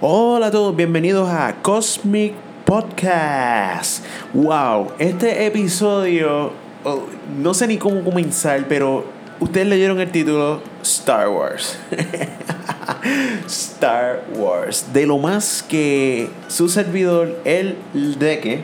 Hola 0.00 0.46
a 0.46 0.50
todos, 0.52 0.76
bienvenidos 0.76 1.28
a 1.28 1.56
Cosmic 1.60 2.32
Podcast. 2.64 4.04
Wow, 4.32 4.92
este 5.00 5.44
episodio, 5.44 6.52
oh, 6.84 7.02
no 7.36 7.52
sé 7.52 7.66
ni 7.66 7.78
cómo 7.78 8.04
comenzar, 8.04 8.68
pero 8.68 9.04
ustedes 9.40 9.66
leyeron 9.66 9.98
el 9.98 10.12
título 10.12 10.62
Star 10.84 11.28
Wars. 11.28 11.80
Star 13.48 14.22
Wars. 14.36 14.92
De 14.92 15.04
lo 15.04 15.18
más 15.18 15.64
que 15.68 16.30
su 16.46 16.68
servidor, 16.68 17.36
el 17.44 17.74
Deque, 18.20 18.60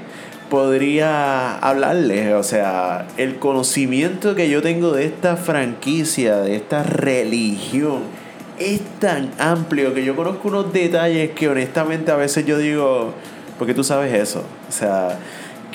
podría 0.49 1.59
hablarles. 1.59 2.33
O 2.35 2.45
sea, 2.45 3.09
el 3.17 3.41
conocimiento 3.41 4.37
que 4.37 4.49
yo 4.49 4.63
tengo 4.63 4.93
de 4.93 5.07
esta 5.07 5.37
franquicia, 5.37 6.37
de 6.37 6.55
esta 6.55 6.85
religión 6.85 8.14
es 8.59 8.81
tan 9.01 9.31
amplio 9.39 9.95
que 9.95 10.05
yo 10.05 10.15
conozco 10.15 10.49
unos 10.49 10.73
detalles 10.73 11.31
que 11.31 11.49
honestamente 11.49 12.11
a 12.11 12.17
veces 12.17 12.47
yo 12.47 12.59
digo, 12.59 13.13
¿por 13.59 13.67
qué 13.67 13.75
tú 13.75 13.85
sabes 13.85 14.15
eso? 14.15 14.45
O 14.69 14.73
sea, 14.73 15.19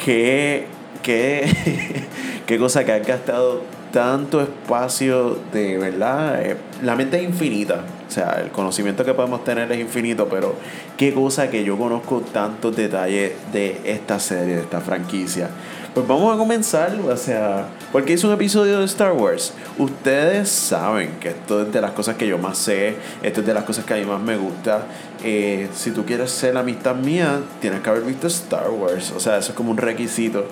qué, 0.04 0.68
qué, 1.02 2.06
qué 2.46 2.58
cosa 2.58 2.84
que 2.86 2.92
ha 2.92 3.00
gastado 3.00 3.64
tanto 3.92 4.42
espacio 4.42 5.38
de 5.52 5.78
verdad. 5.78 6.42
Eh, 6.42 6.58
la 6.84 6.96
mente 6.96 7.18
es 7.18 7.24
infinita. 7.24 7.84
O 8.08 8.12
sea, 8.12 8.42
el 8.44 8.50
conocimiento 8.50 9.06
que 9.06 9.14
podemos 9.14 9.44
tener 9.44 9.72
es 9.72 9.80
infinito, 9.80 10.28
pero 10.30 10.56
qué 10.98 11.14
cosa 11.14 11.50
que 11.50 11.64
yo 11.64 11.78
conozco 11.78 12.22
tantos 12.22 12.76
detalles 12.76 13.34
de 13.52 13.80
esta 13.84 14.20
serie, 14.20 14.56
de 14.56 14.62
esta 14.62 14.82
franquicia. 14.82 15.50
Pues 15.94 16.08
vamos 16.08 16.34
a 16.34 16.38
comenzar, 16.38 16.96
o 17.08 17.18
sea, 17.18 17.68
porque 17.92 18.14
hice 18.14 18.28
un 18.28 18.34
episodio 18.34 18.80
de 18.80 18.86
Star 18.86 19.14
Wars. 19.14 19.54
Ustedes 19.78 20.50
saben 20.50 21.18
que 21.20 21.30
esto 21.30 21.64
es 21.64 21.72
de 21.72 21.82
las 21.82 21.92
cosas 21.92 22.16
que 22.16 22.28
yo 22.28 22.38
más 22.38 22.58
sé, 22.58 22.96
esto 23.24 23.42
es 23.42 23.48
de 23.48 23.54
las 23.54 23.64
cosas 23.64 23.86
que 23.86 23.94
a 23.94 23.98
mí 23.98 24.06
más 24.06 24.22
me 24.22 24.38
gusta. 24.38 24.84
Eh, 25.24 25.68
si 25.74 25.92
tú 25.92 26.06
quieres 26.06 26.32
ser 26.32 26.54
la 26.54 26.60
amistad 26.62 26.96
mía, 26.96 27.42
tienes 27.62 27.82
que 27.82 27.90
haber 27.90 28.04
visto 28.04 28.28
Star 28.28 28.70
Wars, 28.70 29.12
o 29.16 29.20
sea, 29.20 29.38
eso 29.38 29.52
es 29.52 29.56
como 29.56 29.72
un 29.72 29.78
requisito. 29.78 30.46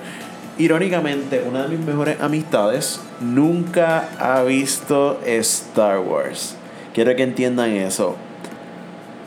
Irónicamente, 0.57 1.43
una 1.47 1.63
de 1.63 1.77
mis 1.77 1.85
mejores 1.85 2.19
amistades 2.19 2.99
nunca 3.21 4.09
ha 4.19 4.41
visto 4.41 5.19
Star 5.23 5.99
Wars. 5.99 6.55
Quiero 6.95 7.15
que 7.15 7.21
entiendan 7.21 7.69
eso. 7.71 8.15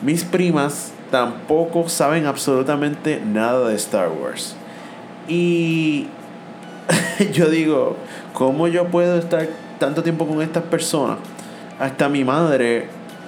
Mis 0.03 0.25
primas 0.25 0.91
tampoco 1.13 1.89
saben 1.89 2.27
absolutamente 2.27 3.21
nada 3.25 3.69
de 3.69 3.77
Star 3.77 4.09
Wars. 4.09 4.57
Y 5.29 6.09
yo 7.33 7.51
digo, 7.51 7.97
¿cómo 8.33 8.69
yo 8.69 8.87
puedo 8.87 9.19
estar 9.19 9.47
tanto 9.79 10.03
tiempo 10.03 10.27
con 10.27 10.41
estas 10.41 10.65
personas? 10.65 11.19
Hasta 11.79 12.09
mi 12.09 12.25
madre, 12.25 12.87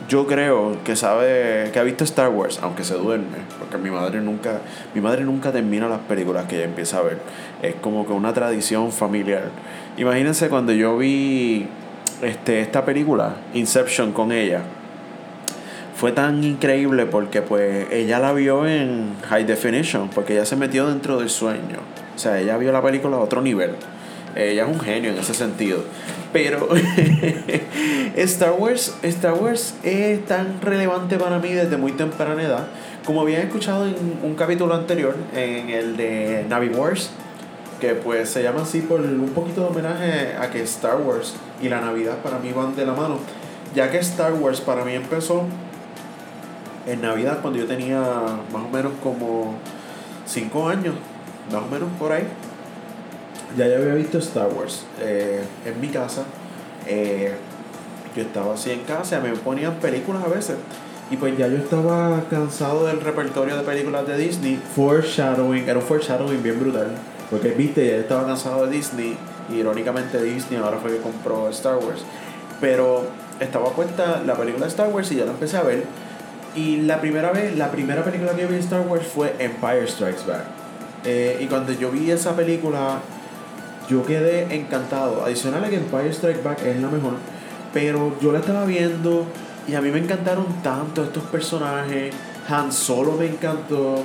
yo 0.09 0.27
creo 0.27 0.79
que 0.85 0.97
sabe, 0.97 1.71
que 1.73 1.79
ha 1.79 1.83
visto 1.83 2.05
Star 2.05 2.31
Wars, 2.31 2.59
aunque 2.63 2.85
se 2.85 2.95
duerme, 2.95 3.39
porque 3.59 3.77
mi 3.77 3.91
madre 3.91 4.21
nunca, 4.21 4.61
mi 4.95 5.01
madre 5.01 5.25
nunca 5.25 5.53
termina 5.53 5.89
las 5.89 6.01
películas 6.01 6.47
que 6.47 6.57
ella 6.57 6.65
empieza 6.65 6.99
a 6.99 7.03
ver. 7.03 7.19
Es 7.61 7.75
como 7.77 8.07
que 8.07 8.13
una 8.13 8.33
tradición 8.33 8.93
familiar. 8.93 9.51
Imagínense 9.99 10.49
cuando 10.49 10.73
yo 10.73 10.97
vi 10.97 11.67
este, 12.23 12.61
esta 12.61 12.85
película, 12.85 13.37
Inception, 13.53 14.13
con 14.13 14.33
ella 14.33 14.63
fue 15.95 16.11
tan 16.11 16.43
increíble 16.43 17.07
porque 17.07 17.43
pues 17.43 17.87
ella 17.93 18.19
la 18.19 18.33
vio 18.33 18.67
en 18.67 19.15
high 19.29 19.45
definition, 19.45 20.09
porque 20.09 20.33
ella 20.33 20.45
se 20.45 20.57
metió 20.57 20.89
dentro 20.89 21.19
del 21.19 21.31
sueño. 21.31 21.79
O 22.23 22.25
sea, 22.25 22.39
ella 22.39 22.57
vio 22.57 22.71
la 22.71 22.81
película 22.81 23.17
a 23.17 23.19
otro 23.19 23.43
nivel. 23.43 23.73
Ella 24.37 24.63
es 24.63 24.69
un 24.69 24.79
genio 24.79 25.11
en 25.11 25.19
ese 25.19 25.35
sentido. 25.35 25.83
Pero 26.33 26.69
Star 28.17 28.53
Wars, 28.53 28.95
Star 29.03 29.35
Wars 29.35 29.75
es 29.83 30.25
tan 30.27 30.61
relevante 30.61 31.17
para 31.17 31.41
mí 31.41 31.49
desde 31.49 31.77
muy 31.79 31.91
temprana 31.91 32.41
edad. 32.41 32.69
Como 33.05 33.23
habían 33.23 33.43
escuchado 33.43 33.89
en 33.89 33.97
un 34.23 34.37
capítulo 34.37 34.73
anterior, 34.73 35.17
en 35.35 35.71
el 35.71 35.97
de 35.97 36.47
Navi 36.49 36.69
Wars, 36.69 37.11
que 37.81 37.97
pues 37.97 38.29
se 38.29 38.45
llama 38.45 38.63
así 38.63 38.83
por 38.83 39.01
un 39.01 39.31
poquito 39.35 39.63
de 39.63 39.67
homenaje 39.67 40.37
a 40.41 40.49
que 40.49 40.63
Star 40.63 40.99
Wars 40.99 41.35
y 41.61 41.69
la 41.71 41.81
Navidad 41.81 42.19
para 42.19 42.39
mí 42.39 42.53
van 42.53 42.77
de 42.77 42.87
la 42.87 42.93
mano. 42.93 43.19
Ya 43.75 43.91
que 43.91 43.99
Star 43.99 44.33
Wars 44.35 44.61
para 44.61 44.85
mí 44.85 44.93
empezó 44.93 45.43
en 46.87 47.03
Navidad 47.03 47.41
cuando 47.43 47.59
yo 47.59 47.67
tenía 47.67 47.99
más 47.99 48.63
o 48.65 48.69
menos 48.69 48.93
como 49.03 49.57
5 50.27 50.69
años, 50.69 50.95
más 51.51 51.63
o 51.63 51.67
menos 51.67 51.89
por 51.99 52.13
ahí, 52.13 52.27
ya 53.57 53.69
yo 53.69 53.77
había 53.77 53.95
visto 53.95 54.19
Star 54.19 54.49
Wars 54.49 54.85
eh, 55.01 55.43
en 55.67 55.81
mi 55.81 55.89
casa. 55.89 56.25
Eh, 56.87 57.35
yo 58.17 58.23
estaba 58.23 58.55
así 58.55 58.71
en 58.71 58.81
casa, 58.81 59.21
me 59.21 59.31
ponían 59.31 59.75
películas 59.75 60.25
a 60.25 60.29
veces. 60.29 60.57
Y 61.11 61.17
pues 61.17 61.37
ya 61.37 61.47
yo 61.47 61.59
estaba 61.59 62.23
cansado 62.31 62.87
del 62.87 63.01
repertorio 63.01 63.57
de 63.57 63.63
películas 63.63 64.07
de 64.07 64.17
Disney. 64.17 64.61
Foreshadowing, 64.75 65.69
era 65.69 65.79
un 65.79 65.85
foreshadowing 65.85 66.43
bien 66.43 66.59
brutal. 66.59 66.89
Porque 67.31 67.51
viste, 67.51 67.87
ya 67.87 67.97
estaba 67.97 68.27
cansado 68.27 68.67
de 68.67 68.73
Disney. 68.73 69.17
Y 69.51 69.57
irónicamente 69.57 70.23
Disney 70.23 70.61
ahora 70.61 70.79
fue 70.79 70.93
que 70.93 70.99
compró 70.99 71.49
Star 71.51 71.77
Wars. 71.77 72.03
Pero 72.61 73.05
estaba 73.41 73.71
puesta 73.73 74.23
la 74.25 74.35
película 74.35 74.65
de 74.67 74.71
Star 74.71 74.89
Wars 74.89 75.11
y 75.13 75.17
ya 75.17 75.25
la 75.25 75.33
empecé 75.33 75.57
a 75.59 75.63
ver. 75.63 75.85
Y 76.55 76.83
la 76.83 77.01
primera 77.01 77.33
vez, 77.33 77.57
la 77.57 77.71
primera 77.71 78.03
película 78.05 78.33
que 78.33 78.47
vi 78.47 78.55
de 78.55 78.61
Star 78.61 78.87
Wars 78.87 79.07
fue 79.07 79.35
Empire 79.39 79.87
Strikes 79.87 80.25
Back. 80.27 80.62
Eh, 81.05 81.39
y 81.41 81.47
cuando 81.47 81.73
yo 81.73 81.91
vi 81.91 82.11
esa 82.11 82.37
película, 82.37 83.01
yo 83.89 84.05
quedé 84.05 84.55
encantado. 84.55 85.25
Adicional 85.25 85.65
a 85.65 85.69
que 85.69 85.77
Empire 85.77 86.13
Strikes 86.13 86.43
Back 86.43 86.65
es 86.65 86.81
la 86.81 86.89
mejor, 86.89 87.15
pero 87.73 88.17
yo 88.21 88.33
la 88.33 88.39
estaba 88.39 88.65
viendo 88.65 89.27
y 89.67 89.75
a 89.75 89.81
mí 89.81 89.91
me 89.91 89.99
encantaron 89.99 90.47
tanto 90.63 91.03
estos 91.03 91.25
personajes. 91.25 92.15
Han 92.49 92.73
Solo 92.73 93.13
me 93.13 93.27
encantó. 93.27 94.03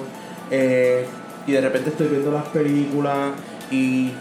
Eh, 0.51 1.05
y 1.45 1.51
de 1.51 1.61
repente 1.61 1.89
estoy 1.89 2.07
viendo 2.07 2.31
las 2.31 2.45
películas 2.49 3.31
y 3.71 4.11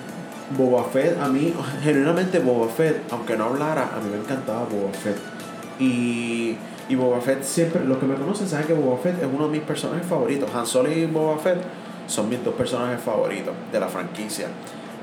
Boba 0.56 0.84
Fett, 0.84 1.20
a 1.20 1.28
mí, 1.28 1.52
genuinamente 1.82 2.38
Boba 2.38 2.68
Fett, 2.68 3.02
aunque 3.10 3.36
no 3.36 3.44
hablara, 3.44 3.90
a 3.96 4.00
mí 4.00 4.10
me 4.10 4.18
encantaba 4.18 4.60
Boba 4.60 4.92
Fett. 4.92 5.16
Y 5.78 6.56
y 6.88 6.94
Boba 6.94 7.20
Fett 7.20 7.42
siempre, 7.42 7.84
los 7.84 7.98
que 7.98 8.06
me 8.06 8.14
conocen 8.14 8.48
saben 8.48 8.66
que 8.66 8.74
Boba 8.74 8.98
Fett 8.98 9.20
es 9.20 9.28
uno 9.32 9.46
de 9.46 9.52
mis 9.52 9.62
personajes 9.62 10.06
favoritos. 10.06 10.48
Han 10.54 10.66
Solo 10.66 10.90
y 10.90 11.06
Boba 11.06 11.38
Fett 11.38 11.58
son 12.06 12.28
mis 12.28 12.42
dos 12.44 12.54
personajes 12.54 13.00
favoritos 13.00 13.54
de 13.72 13.80
la 13.80 13.88
franquicia. 13.88 14.46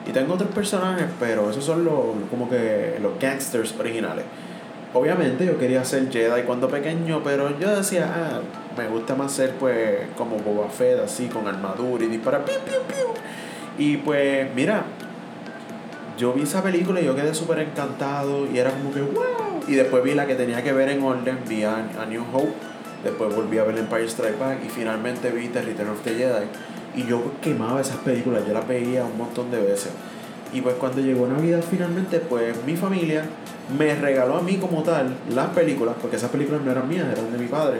Y 0.07 0.11
tengo 0.11 0.33
otros 0.33 0.51
personajes, 0.51 1.07
pero 1.19 1.49
esos 1.49 1.63
son 1.63 1.85
los, 1.85 1.95
como 2.29 2.49
que 2.49 2.97
los 3.01 3.17
gangsters 3.19 3.73
originales. 3.79 4.25
Obviamente 4.93 5.45
yo 5.45 5.57
quería 5.57 5.83
ser 5.85 6.11
Jedi 6.11 6.43
cuando 6.43 6.67
pequeño, 6.67 7.21
pero 7.23 7.57
yo 7.57 7.75
decía, 7.75 8.11
ah, 8.13 8.41
me 8.77 8.87
gusta 8.87 9.15
más 9.15 9.31
ser 9.31 9.51
pues 9.51 10.01
como 10.17 10.37
Boba 10.37 10.69
Fett, 10.69 10.99
así 10.99 11.27
con 11.27 11.47
armadura 11.47 12.03
y 12.03 12.07
disparar. 12.07 12.45
Piu, 12.45 12.55
piu, 12.65 12.81
piu. 12.87 13.07
Y 13.77 13.97
pues 13.97 14.53
mira, 14.53 14.83
yo 16.17 16.33
vi 16.33 16.43
esa 16.43 16.61
película 16.61 17.01
y 17.01 17.05
yo 17.05 17.15
quedé 17.15 17.33
súper 17.33 17.59
encantado 17.59 18.45
y 18.45 18.59
era 18.59 18.71
como 18.71 18.93
que, 18.93 19.01
wow 19.01 19.43
y 19.67 19.75
después 19.75 20.03
vi 20.03 20.13
la 20.13 20.25
que 20.25 20.35
tenía 20.35 20.61
que 20.63 20.73
ver 20.73 20.89
en 20.89 21.03
orden, 21.03 21.39
vi 21.47 21.63
a, 21.63 21.85
New 22.09 22.23
Hope, 22.33 22.53
después 23.03 23.33
volví 23.33 23.57
a 23.57 23.63
ver 23.63 23.77
Empire 23.77 24.05
Strike 24.05 24.39
Back 24.39 24.59
y 24.65 24.69
finalmente 24.69 25.31
vi 25.31 25.47
The 25.47 25.61
Return 25.61 25.89
of 25.89 26.01
the 26.03 26.15
Jedi. 26.15 26.45
Y 26.95 27.05
yo 27.05 27.21
quemaba 27.41 27.81
esas 27.81 27.97
películas, 27.97 28.43
yo 28.47 28.53
las 28.53 28.67
veía 28.67 29.03
un 29.03 29.17
montón 29.17 29.49
de 29.51 29.59
veces. 29.59 29.91
Y 30.53 30.61
pues 30.61 30.75
cuando 30.75 31.01
llegó 31.01 31.27
Navidad 31.27 31.63
finalmente, 31.67 32.19
pues 32.19 32.55
mi 32.65 32.75
familia 32.75 33.25
me 33.77 33.95
regaló 33.95 34.37
a 34.37 34.41
mí 34.41 34.57
como 34.57 34.83
tal 34.83 35.15
las 35.29 35.47
películas, 35.49 35.95
porque 35.99 36.17
esas 36.17 36.29
películas 36.29 36.61
no 36.61 36.71
eran 36.71 36.87
mías, 36.87 37.07
eran 37.11 37.31
de 37.31 37.37
mi 37.37 37.47
padre. 37.47 37.79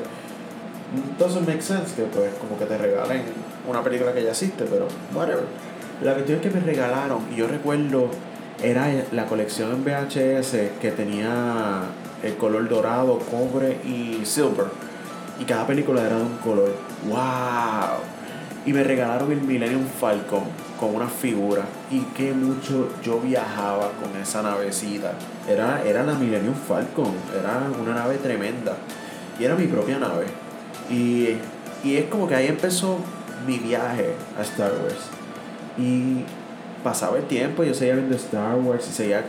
Entonces 0.95 1.41
make 1.41 1.61
sense 1.61 1.95
que 1.95 2.03
pues 2.03 2.33
como 2.35 2.57
que 2.57 2.65
te 2.65 2.77
regalen 2.77 3.21
una 3.67 3.83
película 3.83 4.13
que 4.13 4.23
ya 4.23 4.31
existe, 4.31 4.65
pero 4.65 4.87
whatever. 5.13 5.45
La 6.01 6.13
cuestión 6.13 6.39
es 6.39 6.43
que 6.43 6.49
me 6.49 6.59
regalaron 6.59 7.19
y 7.31 7.37
yo 7.37 7.47
recuerdo 7.47 8.09
era 8.61 8.91
la 9.11 9.25
colección 9.25 9.71
en 9.71 9.83
VHS 9.83 10.55
que 10.81 10.91
tenía 10.91 11.83
el 12.23 12.35
color 12.37 12.67
dorado, 12.69 13.19
cobre 13.19 13.77
y 13.85 14.25
silver. 14.25 14.67
Y 15.39 15.45
cada 15.45 15.67
película 15.67 16.01
era 16.05 16.17
de 16.17 16.23
un 16.23 16.37
color. 16.37 16.71
¡Wow! 17.07 17.99
Y 18.65 18.73
me 18.73 18.83
regalaron 18.83 19.31
el 19.31 19.41
Millennium 19.41 19.85
Falcon 19.99 20.43
con 20.79 20.95
una 20.95 21.07
figura. 21.07 21.63
Y 21.91 21.99
qué 22.15 22.33
mucho 22.33 22.89
yo 23.03 23.19
viajaba 23.19 23.91
con 24.01 24.19
esa 24.21 24.41
navecita. 24.41 25.13
Era, 25.47 25.83
era 25.83 26.03
la 26.03 26.13
Millennium 26.13 26.55
Falcon. 26.55 27.13
Era 27.37 27.67
una 27.81 27.93
nave 27.93 28.17
tremenda. 28.17 28.77
Y 29.39 29.43
era 29.43 29.55
mi 29.55 29.67
propia 29.67 29.99
nave. 29.99 30.27
Y, 30.89 31.35
y 31.83 31.97
es 31.97 32.05
como 32.05 32.27
que 32.27 32.35
ahí 32.35 32.47
empezó 32.47 32.99
mi 33.45 33.59
viaje 33.59 34.13
a 34.37 34.41
Star 34.43 34.71
Wars. 34.71 35.09
Y 35.77 36.23
pasaba 36.83 37.17
el 37.17 37.25
tiempo, 37.25 37.63
yo 37.63 37.73
seguía 37.73 37.95
viendo 37.95 38.15
Star 38.15 38.55
Wars 38.55 38.87
y 38.89 38.93
seguía 38.93 39.23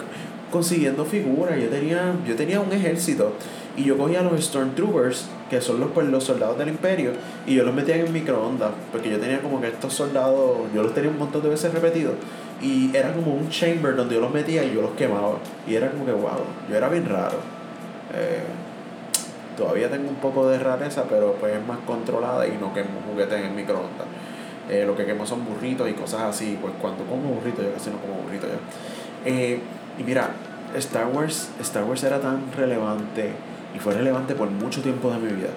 consiguiendo 0.54 1.04
figuras. 1.04 1.60
Yo 1.60 1.68
tenía, 1.68 2.14
yo 2.24 2.36
tenía 2.36 2.60
un 2.60 2.72
ejército 2.72 3.32
y 3.76 3.82
yo 3.82 3.98
cogía 3.98 4.22
los 4.22 4.44
Stormtroopers, 4.44 5.26
que 5.50 5.60
son 5.60 5.80
los, 5.80 5.90
pues, 5.90 6.06
los 6.06 6.22
soldados 6.22 6.56
del 6.56 6.68
imperio, 6.68 7.10
y 7.44 7.56
yo 7.56 7.64
los 7.64 7.74
metía 7.74 7.96
en 7.96 8.12
microondas, 8.12 8.70
porque 8.92 9.10
yo 9.10 9.18
tenía 9.18 9.40
como 9.40 9.60
que 9.60 9.66
estos 9.66 9.92
soldados, 9.92 10.58
yo 10.72 10.84
los 10.84 10.94
tenía 10.94 11.10
un 11.10 11.18
montón 11.18 11.42
de 11.42 11.48
veces 11.48 11.74
repetidos, 11.74 12.14
y 12.62 12.94
era 12.96 13.12
como 13.12 13.34
un 13.34 13.48
chamber 13.48 13.96
donde 13.96 14.14
yo 14.14 14.20
los 14.20 14.32
metía 14.32 14.64
y 14.64 14.72
yo 14.72 14.80
los 14.80 14.92
quemaba. 14.92 15.38
Y 15.66 15.74
era 15.74 15.90
como 15.90 16.06
que, 16.06 16.12
wow, 16.12 16.38
yo 16.70 16.76
era 16.76 16.88
bien 16.88 17.08
raro. 17.08 17.38
Eh, 18.14 18.44
Todavía 19.56 19.88
tengo 19.88 20.08
un 20.08 20.16
poco 20.16 20.48
de 20.48 20.58
rareza, 20.58 21.04
pero 21.08 21.34
pues 21.34 21.54
es 21.54 21.64
más 21.64 21.78
controlada 21.86 22.44
y 22.46 22.58
no 22.60 22.74
quemo 22.74 23.00
juguetes 23.08 23.40
en 23.40 23.54
microondas. 23.54 24.06
Eh, 24.68 24.84
lo 24.84 24.96
que 24.96 25.04
quemo 25.04 25.24
son 25.24 25.44
burritos 25.44 25.88
y 25.88 25.92
cosas 25.92 26.22
así. 26.22 26.58
Pues 26.60 26.72
cuando 26.80 27.04
como 27.04 27.34
burritos, 27.34 27.64
yo 27.64 27.72
casi 27.72 27.90
no 27.90 27.98
como 27.98 28.14
burritos 28.14 28.50
ya. 28.50 29.30
Eh, 29.30 29.60
y 29.99 30.02
mira, 30.02 30.31
Star 30.76 31.06
Wars, 31.06 31.50
Star 31.61 31.85
Wars 31.85 32.02
era 32.02 32.20
tan 32.20 32.52
relevante 32.56 33.31
y 33.75 33.79
fue 33.79 33.94
relevante 33.94 34.35
por 34.35 34.50
mucho 34.50 34.82
tiempo 34.82 35.11
de 35.11 35.19
mi 35.19 35.32
vida. 35.32 35.50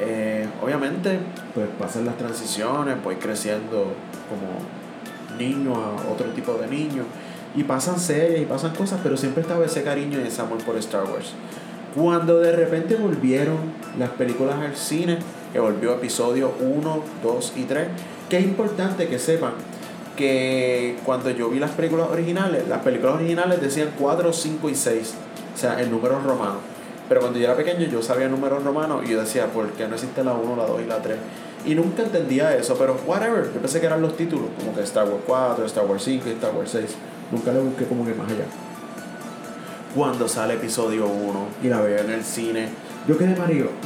Eh, 0.00 0.46
obviamente, 0.62 1.18
pues 1.54 1.68
pasan 1.78 2.06
las 2.06 2.16
transiciones, 2.16 3.02
voy 3.02 3.16
creciendo 3.16 3.92
como 4.28 5.38
niño 5.38 5.74
a 5.74 6.10
otro 6.10 6.26
tipo 6.30 6.54
de 6.54 6.66
niño. 6.66 7.04
Y 7.54 7.64
pasan 7.64 7.98
series 7.98 8.42
y 8.42 8.44
pasan 8.44 8.74
cosas, 8.74 9.00
pero 9.02 9.16
siempre 9.16 9.42
estaba 9.42 9.64
ese 9.64 9.82
cariño 9.82 10.20
y 10.20 10.26
ese 10.26 10.40
amor 10.40 10.58
por 10.58 10.76
Star 10.76 11.04
Wars. 11.04 11.32
Cuando 11.94 12.38
de 12.38 12.52
repente 12.52 12.94
volvieron 12.94 13.56
las 13.98 14.10
películas 14.10 14.56
al 14.60 14.76
cine, 14.76 15.18
que 15.52 15.58
volvió 15.58 15.94
episodio 15.94 16.54
1, 16.60 17.02
2 17.24 17.52
y 17.56 17.64
3, 17.64 17.88
que 18.28 18.38
es 18.38 18.44
importante 18.44 19.08
que 19.08 19.18
sepan 19.18 19.52
que 20.20 20.96
cuando 21.04 21.30
yo 21.30 21.48
vi 21.48 21.58
las 21.58 21.70
películas 21.70 22.08
originales, 22.10 22.68
las 22.68 22.80
películas 22.80 23.14
originales 23.14 23.60
decían 23.60 23.88
4, 23.98 24.32
5 24.32 24.68
y 24.68 24.74
6, 24.74 25.14
o 25.54 25.58
sea, 25.58 25.80
en 25.80 25.90
números 25.90 26.22
romanos. 26.22 26.58
Pero 27.08 27.22
cuando 27.22 27.38
yo 27.38 27.46
era 27.46 27.56
pequeño 27.56 27.86
yo 27.86 28.02
sabía 28.02 28.28
números 28.28 28.62
romanos 28.62 29.02
y 29.04 29.12
yo 29.12 29.20
decía, 29.20 29.46
¿por 29.46 29.70
qué 29.70 29.88
no 29.88 29.94
existe 29.94 30.22
la 30.22 30.34
1, 30.34 30.56
la 30.56 30.66
2 30.66 30.82
y 30.82 30.86
la 30.86 30.98
3? 31.02 31.16
Y 31.66 31.74
nunca 31.74 32.02
entendía 32.02 32.54
eso, 32.54 32.76
pero 32.78 32.96
whatever, 33.06 33.50
yo 33.52 33.60
pensé 33.60 33.80
que 33.80 33.86
eran 33.86 34.02
los 34.02 34.14
títulos, 34.16 34.48
como 34.58 34.74
que 34.74 34.82
Star 34.82 35.08
Wars 35.08 35.22
4, 35.26 35.64
Star 35.64 35.86
Wars 35.86 36.02
5 36.04 36.28
y 36.28 36.32
Star 36.32 36.54
Wars 36.54 36.70
6. 36.70 36.84
Nunca 37.32 37.52
le 37.52 37.60
busqué 37.60 37.86
como 37.86 38.04
que 38.04 38.12
más 38.12 38.30
allá. 38.30 38.44
Cuando 39.94 40.28
sale 40.28 40.54
episodio 40.54 41.06
1 41.06 41.46
y 41.64 41.68
la 41.68 41.80
veo 41.80 41.98
en 41.98 42.10
el 42.10 42.22
cine, 42.22 42.68
yo 43.08 43.16
quedé 43.16 43.34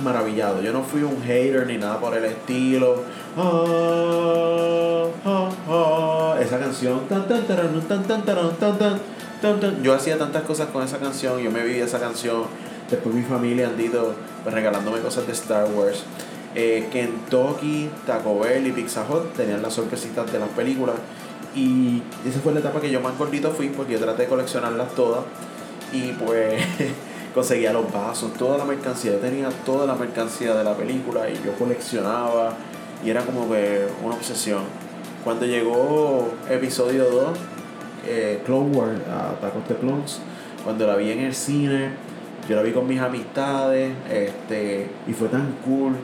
maravillado. 0.03 0.61
Yo 0.61 0.73
no 0.73 0.83
fui 0.83 1.03
un 1.03 1.23
hater 1.23 1.67
ni 1.67 1.79
nada 1.79 2.01
por 2.01 2.17
el 2.17 2.25
estilo. 2.25 3.05
Esa 6.41 6.59
canción. 6.59 7.01
Yo 9.83 9.95
hacía 9.95 10.17
tantas 10.19 10.43
cosas 10.43 10.69
con 10.69 10.83
esa 10.83 10.99
canción. 10.99 11.41
Yo 11.41 11.51
me 11.51 11.63
viví 11.63 11.81
esa 11.81 11.99
canción. 11.99 12.45
Después 12.91 13.15
mi 13.15 13.23
familia 13.23 13.69
han 13.69 13.81
ido 13.81 14.15
pues, 14.43 14.55
regalándome 14.55 15.01
cosas 15.01 15.27
de 15.27 15.33
Star 15.33 15.67
Wars. 15.71 16.05
Eh, 16.55 16.89
Kentucky, 16.93 17.91
Taco 18.07 18.39
Bell 18.39 18.67
y 18.67 18.73
Pizza 18.73 19.05
Hut 19.09 19.35
tenían 19.35 19.63
las 19.63 19.75
sorpresitas 19.75 20.31
de 20.33 20.39
las 20.39 20.49
películas. 20.51 20.95
Y 21.55 22.03
esa 22.27 22.41
fue 22.41 22.53
la 22.53 22.61
etapa 22.61 22.81
que 22.81 22.91
yo 22.91 23.01
más 23.01 23.19
gordito 23.19 23.51
fui 23.51 23.69
porque 23.69 23.95
yo 23.95 23.99
traté 23.99 24.23
de 24.23 24.29
coleccionarlas 24.29 24.95
todas. 24.95 25.25
Y 25.93 26.13
pues 26.13 26.63
conseguía 27.35 27.73
los 27.73 27.93
vasos, 27.93 28.33
toda 28.35 28.59
la 28.59 28.65
mercancía. 28.65 29.13
Yo 29.13 29.19
tenía 29.19 29.49
toda 29.65 29.87
la 29.87 29.95
mercancía 29.95 30.55
de 30.55 30.63
la 30.63 30.77
película 30.77 31.29
y 31.29 31.35
yo 31.45 31.53
coleccionaba. 31.59 32.57
Y 33.05 33.11
era 33.11 33.23
como 33.23 33.49
que 33.51 33.87
una 34.03 34.15
obsesión. 34.15 34.63
Cuando 35.23 35.47
llegó 35.47 36.33
episodio 36.49 37.05
2, 37.05 37.39
eh, 38.07 38.43
Clone 38.45 38.77
Wars, 38.77 39.01
Attack 39.09 39.57
of 39.57 39.69
the 39.69 39.75
Clones, 39.75 40.21
cuando 40.65 40.87
la 40.87 40.97
vi 40.97 41.11
en 41.11 41.21
el 41.21 41.35
cine, 41.35 41.91
yo 42.49 42.57
la 42.57 42.63
vi 42.63 42.73
con 42.73 42.87
mis 42.87 43.01
amistades, 43.01 43.93
este, 44.11 44.89
y 45.07 45.13
fue 45.13 45.29
tan 45.29 45.55
cool 45.65 45.95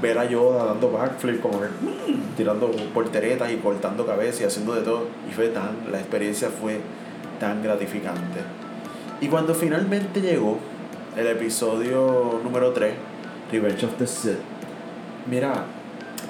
ver 0.00 0.18
a 0.18 0.24
Yoda 0.24 0.64
dando 0.64 0.90
backflip, 0.90 1.40
como 1.40 1.60
que, 1.60 1.66
mm, 1.66 2.36
tirando 2.36 2.70
porteretas 2.94 3.50
y 3.52 3.56
cortando 3.56 4.06
cabezas 4.06 4.40
y 4.40 4.44
haciendo 4.44 4.74
de 4.74 4.82
todo. 4.82 5.06
Y 5.28 5.32
fue 5.32 5.48
tan, 5.48 5.90
la 5.90 5.98
experiencia 5.98 6.48
fue 6.48 6.80
tan 7.38 7.62
gratificante. 7.62 8.40
Y 9.20 9.28
cuando 9.28 9.54
finalmente 9.54 10.20
llegó 10.20 10.58
el 11.16 11.26
episodio 11.26 12.40
número 12.42 12.72
3, 12.72 12.94
Revenge 13.52 13.84
of 13.84 13.96
the 13.98 14.06
Sith, 14.06 14.38
mira, 15.28 15.64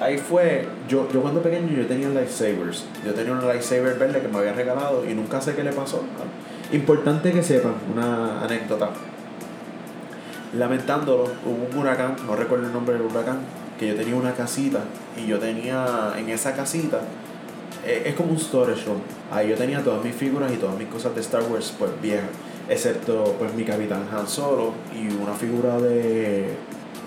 ahí 0.01 0.17
fue, 0.17 0.67
yo, 0.89 1.07
yo 1.13 1.21
cuando 1.21 1.41
pequeño 1.41 1.69
yo 1.69 1.85
tenía 1.85 2.09
lightsabers, 2.09 2.85
yo 3.05 3.13
tenía 3.13 3.33
un 3.33 3.47
lightsaber 3.47 3.97
verde 3.97 4.21
que 4.21 4.27
me 4.27 4.39
había 4.39 4.53
regalado 4.53 5.05
y 5.07 5.13
nunca 5.13 5.39
sé 5.39 5.55
qué 5.55 5.63
le 5.63 5.71
pasó. 5.71 6.03
Importante 6.73 7.31
que 7.31 7.43
sepan, 7.43 7.75
una 7.93 8.43
anécdota. 8.43 8.89
Lamentándolo, 10.57 11.25
hubo 11.45 11.67
un 11.71 11.77
huracán, 11.77 12.15
no 12.25 12.35
recuerdo 12.35 12.65
el 12.65 12.73
nombre 12.73 12.95
del 12.95 13.03
huracán, 13.03 13.39
que 13.79 13.87
yo 13.87 13.95
tenía 13.95 14.15
una 14.15 14.33
casita 14.33 14.79
y 15.15 15.27
yo 15.27 15.39
tenía 15.39 16.13
en 16.17 16.29
esa 16.29 16.53
casita 16.53 17.01
eh, 17.85 18.03
es 18.05 18.15
como 18.15 18.31
un 18.31 18.39
storage 18.39 18.85
room. 18.85 18.99
Ahí 19.31 19.49
yo 19.49 19.55
tenía 19.55 19.83
todas 19.83 20.03
mis 20.03 20.15
figuras 20.15 20.51
y 20.51 20.57
todas 20.57 20.77
mis 20.77 20.87
cosas 20.87 21.15
de 21.15 21.21
Star 21.21 21.43
Wars 21.43 21.73
pues 21.77 21.91
viejas, 22.01 22.29
excepto 22.69 23.35
pues 23.39 23.53
mi 23.53 23.63
capitán 23.63 24.07
Han 24.13 24.27
Solo 24.27 24.73
y 24.93 25.07
una 25.13 25.33
figura 25.33 25.79
de, 25.79 26.49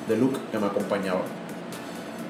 de 0.08 0.16
Luke 0.16 0.38
que 0.50 0.58
me 0.58 0.66
acompañaba. 0.66 1.20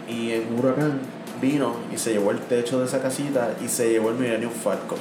Y 0.09 0.33
un 0.35 0.59
huracán 0.59 1.01
vino 1.41 1.77
y 1.93 1.99
se 1.99 2.12
llevó 2.12 2.31
el 2.31 2.41
techo 2.41 2.81
de 2.81 2.87
esa 2.87 3.01
casita 3.01 3.55
y 3.65 3.69
se 3.69 3.91
llevó 3.91 4.11
el 4.11 4.17
Millennium 4.17 4.53
Falcon. 4.53 4.99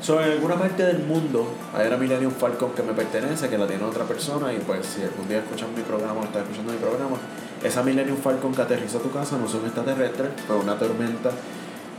So, 0.00 0.20
en 0.22 0.30
alguna 0.30 0.54
parte 0.54 0.84
del 0.84 1.00
mundo 1.00 1.48
hay 1.76 1.88
una 1.88 1.96
Millennium 1.96 2.32
Falcon 2.32 2.70
que 2.72 2.82
me 2.82 2.92
pertenece, 2.92 3.48
que 3.48 3.58
la 3.58 3.66
tiene 3.66 3.82
otra 3.84 4.04
persona 4.04 4.52
y 4.52 4.58
pues 4.58 4.86
si 4.86 5.02
algún 5.02 5.28
día 5.28 5.38
escuchan 5.38 5.74
mi 5.76 5.82
programa 5.82 6.20
o 6.20 6.24
estás 6.24 6.42
escuchando 6.42 6.72
mi 6.72 6.78
programa, 6.78 7.16
esa 7.64 7.82
Millennium 7.82 8.16
Falcon 8.16 8.54
que 8.54 8.62
aterriza 8.62 8.98
a 8.98 9.00
tu 9.00 9.10
casa 9.10 9.36
no 9.36 9.48
son 9.48 9.64
extraterrestres, 9.64 10.30
fue 10.46 10.56
una 10.56 10.78
tormenta. 10.78 11.30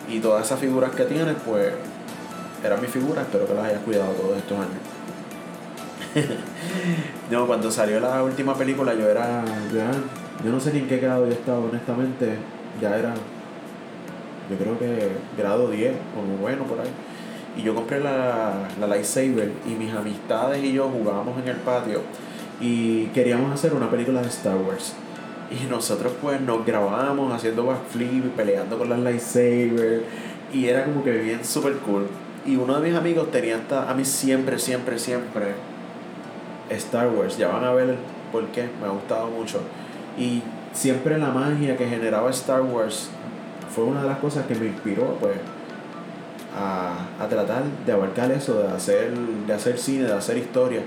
Y 0.07 0.19
todas 0.19 0.45
esas 0.45 0.59
figuras 0.59 0.91
que 0.91 1.03
tienes, 1.03 1.35
pues, 1.45 1.71
eran 2.63 2.81
mis 2.81 2.89
figuras, 2.89 3.25
espero 3.25 3.45
que 3.45 3.53
las 3.53 3.65
hayas 3.65 3.81
cuidado 3.83 4.11
todos 4.13 4.37
estos 4.37 4.57
años. 4.57 4.79
no, 7.31 7.45
cuando 7.45 7.69
salió 7.69 7.99
la 7.99 8.23
última 8.23 8.55
película 8.55 8.93
yo 8.95 9.07
era, 9.07 9.43
yo 9.71 9.81
no 10.45 10.59
sé 10.59 10.73
ni 10.73 10.79
en 10.79 10.87
qué 10.87 10.97
grado 10.97 11.25
yo 11.25 11.33
estaba, 11.33 11.59
honestamente, 11.59 12.37
ya 12.81 12.97
era, 12.97 13.13
yo 14.49 14.57
creo 14.57 14.79
que 14.79 15.09
grado 15.37 15.69
10, 15.69 15.93
como 16.15 16.37
bueno 16.37 16.63
por 16.63 16.79
ahí. 16.79 16.89
Y 17.57 17.63
yo 17.63 17.75
compré 17.75 17.99
la, 17.99 18.69
la 18.79 18.87
lightsaber 18.87 19.51
y 19.67 19.71
mis 19.71 19.93
amistades 19.93 20.63
y 20.63 20.73
yo 20.73 20.87
jugábamos 20.89 21.41
en 21.41 21.49
el 21.49 21.57
patio 21.57 22.01
y 22.61 23.05
queríamos 23.07 23.51
hacer 23.53 23.73
una 23.73 23.89
película 23.89 24.21
de 24.21 24.27
Star 24.27 24.57
Wars. 24.57 24.93
Y 25.49 25.65
nosotros 25.67 26.13
pues 26.21 26.39
nos 26.41 26.65
grabábamos 26.65 27.33
haciendo 27.33 27.65
backflip 27.65 28.35
peleando 28.35 28.77
con 28.77 28.89
las 28.89 28.99
lightsabers. 28.99 30.03
Y 30.53 30.67
era 30.67 30.85
como 30.85 31.03
que 31.03 31.11
bien 31.11 31.43
super 31.43 31.73
cool. 31.77 32.07
Y 32.45 32.55
uno 32.55 32.79
de 32.79 32.89
mis 32.89 32.97
amigos 32.97 33.31
tenía 33.31 33.57
hasta, 33.57 33.89
a 33.89 33.93
mí 33.93 34.05
siempre, 34.05 34.59
siempre, 34.59 34.99
siempre 34.99 35.53
Star 36.69 37.09
Wars. 37.09 37.37
Ya 37.37 37.47
van 37.47 37.63
a 37.63 37.73
ver 37.73 37.95
por 38.31 38.45
qué, 38.47 38.69
me 38.79 38.87
ha 38.87 38.91
gustado 38.91 39.27
mucho. 39.27 39.59
Y 40.19 40.43
siempre 40.73 41.17
la 41.17 41.31
magia 41.31 41.77
que 41.77 41.87
generaba 41.87 42.29
Star 42.29 42.61
Wars 42.61 43.09
fue 43.73 43.85
una 43.85 44.01
de 44.01 44.07
las 44.07 44.19
cosas 44.19 44.45
que 44.45 44.55
me 44.55 44.67
inspiró 44.67 45.15
pues 45.19 45.37
a, 46.55 47.23
a 47.23 47.27
tratar 47.27 47.63
de 47.85 47.91
abarcar 47.91 48.31
eso, 48.31 48.61
de 48.61 48.67
hacer, 48.67 49.17
de 49.17 49.53
hacer 49.53 49.79
cine, 49.79 50.03
de 50.03 50.13
hacer 50.13 50.37
historia 50.37 50.81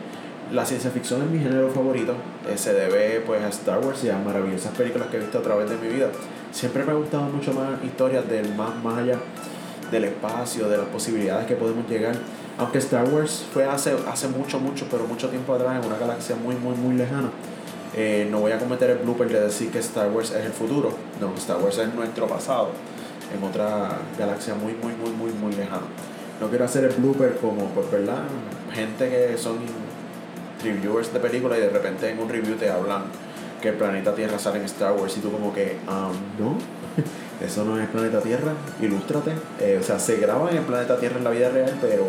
la 0.52 0.66
ciencia 0.66 0.90
ficción 0.90 1.22
es 1.22 1.30
mi 1.30 1.38
género 1.38 1.70
favorito. 1.70 2.14
Se 2.56 2.74
debe 2.74 3.20
pues 3.20 3.42
a 3.42 3.48
Star 3.48 3.78
Wars 3.78 4.04
y 4.04 4.10
a 4.10 4.18
maravillosas 4.18 4.72
películas 4.72 5.08
que 5.08 5.16
he 5.16 5.20
visto 5.20 5.38
a 5.38 5.42
través 5.42 5.70
de 5.70 5.76
mi 5.76 5.88
vida. 5.88 6.08
Siempre 6.50 6.84
me 6.84 6.92
ha 6.92 6.94
gustado 6.94 7.24
mucho 7.24 7.52
más 7.54 7.82
historias 7.82 8.28
del 8.28 8.54
más, 8.54 8.74
más 8.82 8.98
allá 8.98 9.18
del 9.90 10.04
espacio, 10.04 10.68
de 10.68 10.76
las 10.76 10.86
posibilidades 10.86 11.46
que 11.46 11.54
podemos 11.54 11.88
llegar. 11.88 12.14
Aunque 12.58 12.78
Star 12.78 13.08
Wars 13.08 13.44
fue 13.52 13.64
hace, 13.64 13.94
hace 14.06 14.28
mucho, 14.28 14.58
mucho, 14.58 14.86
pero 14.90 15.06
mucho 15.06 15.28
tiempo 15.28 15.54
atrás 15.54 15.82
en 15.82 15.88
una 15.88 15.98
galaxia 15.98 16.36
muy, 16.36 16.54
muy, 16.56 16.76
muy 16.76 16.96
lejana. 16.96 17.30
Eh, 17.94 18.26
no 18.30 18.40
voy 18.40 18.52
a 18.52 18.58
cometer 18.58 18.90
el 18.90 18.98
blooper 18.98 19.28
de 19.28 19.40
decir 19.40 19.70
que 19.70 19.78
Star 19.80 20.10
Wars 20.10 20.30
es 20.30 20.44
el 20.44 20.52
futuro. 20.52 20.92
No, 21.20 21.34
Star 21.36 21.58
Wars 21.58 21.78
es 21.78 21.92
nuestro 21.94 22.26
pasado 22.26 22.70
en 23.34 23.42
otra 23.42 23.98
galaxia 24.18 24.54
muy, 24.54 24.74
muy, 24.74 24.92
muy, 24.94 25.10
muy, 25.10 25.32
muy 25.32 25.52
lejana. 25.52 25.82
No 26.40 26.48
quiero 26.48 26.64
hacer 26.64 26.84
el 26.84 26.92
blooper 26.92 27.36
como, 27.36 27.66
por 27.68 27.90
verdad, 27.90 28.22
gente 28.72 29.08
que 29.08 29.38
son 29.38 29.58
reviewers 30.62 31.12
de 31.12 31.20
películas 31.20 31.58
y 31.58 31.62
de 31.62 31.70
repente 31.70 32.10
en 32.10 32.18
un 32.18 32.28
review 32.28 32.56
te 32.56 32.70
hablan 32.70 33.04
que 33.60 33.68
el 33.68 33.74
planeta 33.76 34.14
Tierra 34.14 34.38
sale 34.38 34.58
en 34.58 34.64
Star 34.64 34.92
Wars 34.92 35.16
y 35.16 35.20
tú 35.20 35.30
como 35.30 35.52
que, 35.54 35.76
um, 35.86 36.44
no, 36.44 36.56
eso 37.46 37.64
no 37.64 37.76
es 37.76 37.82
el 37.82 37.88
planeta 37.88 38.20
Tierra, 38.20 38.52
ilústrate. 38.80 39.32
Eh, 39.60 39.78
o 39.80 39.84
sea, 39.84 39.98
se 39.98 40.16
graba 40.16 40.50
en 40.50 40.58
el 40.58 40.64
planeta 40.64 40.98
Tierra 40.98 41.18
en 41.18 41.24
la 41.24 41.30
vida 41.30 41.48
real, 41.48 41.78
pero 41.80 42.06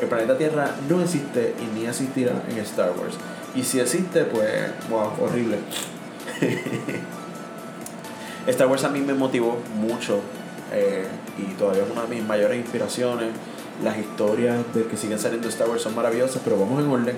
el 0.00 0.08
planeta 0.08 0.36
Tierra 0.36 0.74
no 0.88 1.00
existe 1.00 1.54
y 1.60 1.78
ni 1.78 1.86
existirá 1.86 2.42
en 2.48 2.58
Star 2.58 2.90
Wars. 2.90 3.14
Y 3.54 3.62
si 3.62 3.80
existe, 3.80 4.24
pues, 4.24 4.70
wow, 4.90 5.12
horrible. 5.20 5.58
Star 8.46 8.68
Wars 8.68 8.84
a 8.84 8.90
mí 8.90 9.00
me 9.00 9.14
motivó 9.14 9.58
mucho 9.76 10.20
eh, 10.72 11.06
y 11.38 11.54
todavía 11.54 11.84
es 11.84 11.90
una 11.90 12.02
de 12.02 12.08
mis 12.08 12.24
mayores 12.24 12.58
inspiraciones. 12.58 13.30
Las 13.82 13.98
historias 13.98 14.58
de 14.74 14.86
que 14.86 14.96
siguen 14.96 15.18
saliendo 15.18 15.48
Star 15.48 15.68
Wars 15.68 15.82
son 15.82 15.94
maravillosas, 15.94 16.40
pero 16.44 16.58
vamos 16.58 16.82
en 16.82 16.90
orden. 16.90 17.16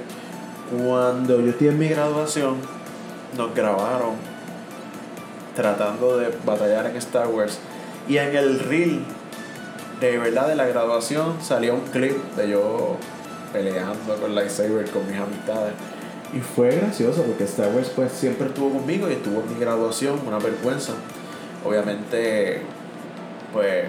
Cuando 0.70 1.40
yo 1.40 1.50
estuve 1.50 1.68
en 1.70 1.78
mi 1.78 1.88
graduación, 1.88 2.56
nos 3.36 3.54
grabaron 3.54 4.14
tratando 5.54 6.18
de 6.18 6.32
batallar 6.44 6.86
en 6.86 6.96
Star 6.96 7.28
Wars. 7.28 7.58
Y 8.08 8.16
en 8.18 8.34
el 8.36 8.60
reel 8.60 9.02
de 10.00 10.18
verdad 10.18 10.48
de 10.48 10.54
la 10.54 10.66
graduación 10.66 11.36
salió 11.42 11.74
un 11.74 11.80
clip 11.80 12.16
de 12.36 12.50
yo 12.50 12.96
peleando 13.52 14.14
con 14.20 14.34
lightsaber 14.34 14.88
con 14.90 15.06
mis 15.06 15.18
amistades. 15.18 15.72
Y 16.32 16.40
fue 16.40 16.70
gracioso 16.70 17.22
porque 17.22 17.44
Star 17.44 17.72
Wars 17.74 17.90
pues 17.94 18.12
siempre 18.12 18.48
estuvo 18.48 18.70
conmigo 18.70 19.08
y 19.08 19.14
estuvo 19.14 19.40
en 19.40 19.54
mi 19.54 19.58
graduación, 19.58 20.20
una 20.26 20.38
vergüenza. 20.38 20.92
Obviamente, 21.64 22.60
pues 23.52 23.86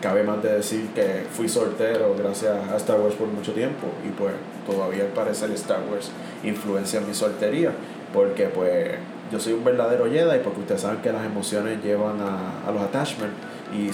cabe 0.00 0.22
más 0.22 0.42
de 0.42 0.54
decir 0.54 0.88
que 0.94 1.24
fui 1.30 1.48
soltero 1.48 2.14
gracias 2.18 2.54
a 2.70 2.76
Star 2.76 3.00
Wars 3.00 3.14
por 3.14 3.28
mucho 3.28 3.52
tiempo 3.52 3.86
y 4.04 4.10
pues 4.10 4.32
todavía 4.66 5.04
al 5.04 5.10
parecer 5.10 5.50
Star 5.52 5.80
Wars 5.90 6.10
influencia 6.44 7.00
mi 7.00 7.14
soltería 7.14 7.72
porque 8.12 8.44
pues 8.46 8.90
yo 9.32 9.40
soy 9.40 9.54
un 9.54 9.64
verdadero 9.64 10.04
Jedi 10.06 10.38
porque 10.44 10.60
ustedes 10.60 10.82
saben 10.82 11.00
que 11.00 11.10
las 11.10 11.24
emociones 11.24 11.82
llevan 11.82 12.20
a, 12.20 12.68
a 12.68 12.72
los 12.72 12.82
attachments 12.82 13.36
y 13.72 13.90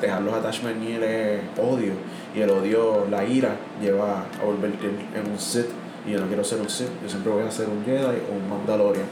dejar 0.00 0.22
los 0.22 0.34
attachments 0.34 0.84
y 0.84 0.92
el 0.92 1.40
odio 1.58 1.92
y 2.34 2.40
el 2.40 2.50
odio, 2.50 3.06
la 3.10 3.24
ira 3.24 3.56
lleva 3.80 4.24
a 4.40 4.44
volverte 4.44 4.86
en 4.86 5.30
un 5.30 5.38
Sith 5.38 5.66
y 6.06 6.12
yo 6.12 6.20
no 6.20 6.26
quiero 6.26 6.44
ser 6.44 6.60
un 6.60 6.68
Sith, 6.68 6.90
yo 7.02 7.08
siempre 7.08 7.32
voy 7.32 7.42
a 7.42 7.50
ser 7.50 7.68
un 7.68 7.84
Jedi 7.84 8.18
o 8.30 8.36
un 8.36 8.48
Mandalorian. 8.48 9.06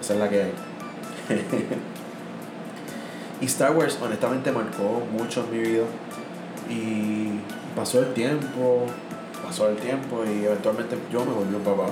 Esa 0.00 0.14
es 0.14 0.18
la 0.18 0.28
que 0.28 0.42
hay. 0.42 0.52
Y 3.40 3.46
Star 3.46 3.74
Wars 3.74 3.98
honestamente 4.02 4.52
marcó 4.52 5.02
mucho 5.10 5.42
en 5.44 5.50
mi 5.50 5.66
vida. 5.66 5.84
Y 6.68 7.40
pasó 7.74 8.00
el 8.00 8.12
tiempo 8.12 8.84
pasó 9.42 9.68
el 9.68 9.76
tiempo 9.76 10.24
y 10.24 10.44
eventualmente 10.44 10.96
yo 11.12 11.24
me 11.24 11.32
volví 11.32 11.54
un 11.54 11.62
papá. 11.62 11.90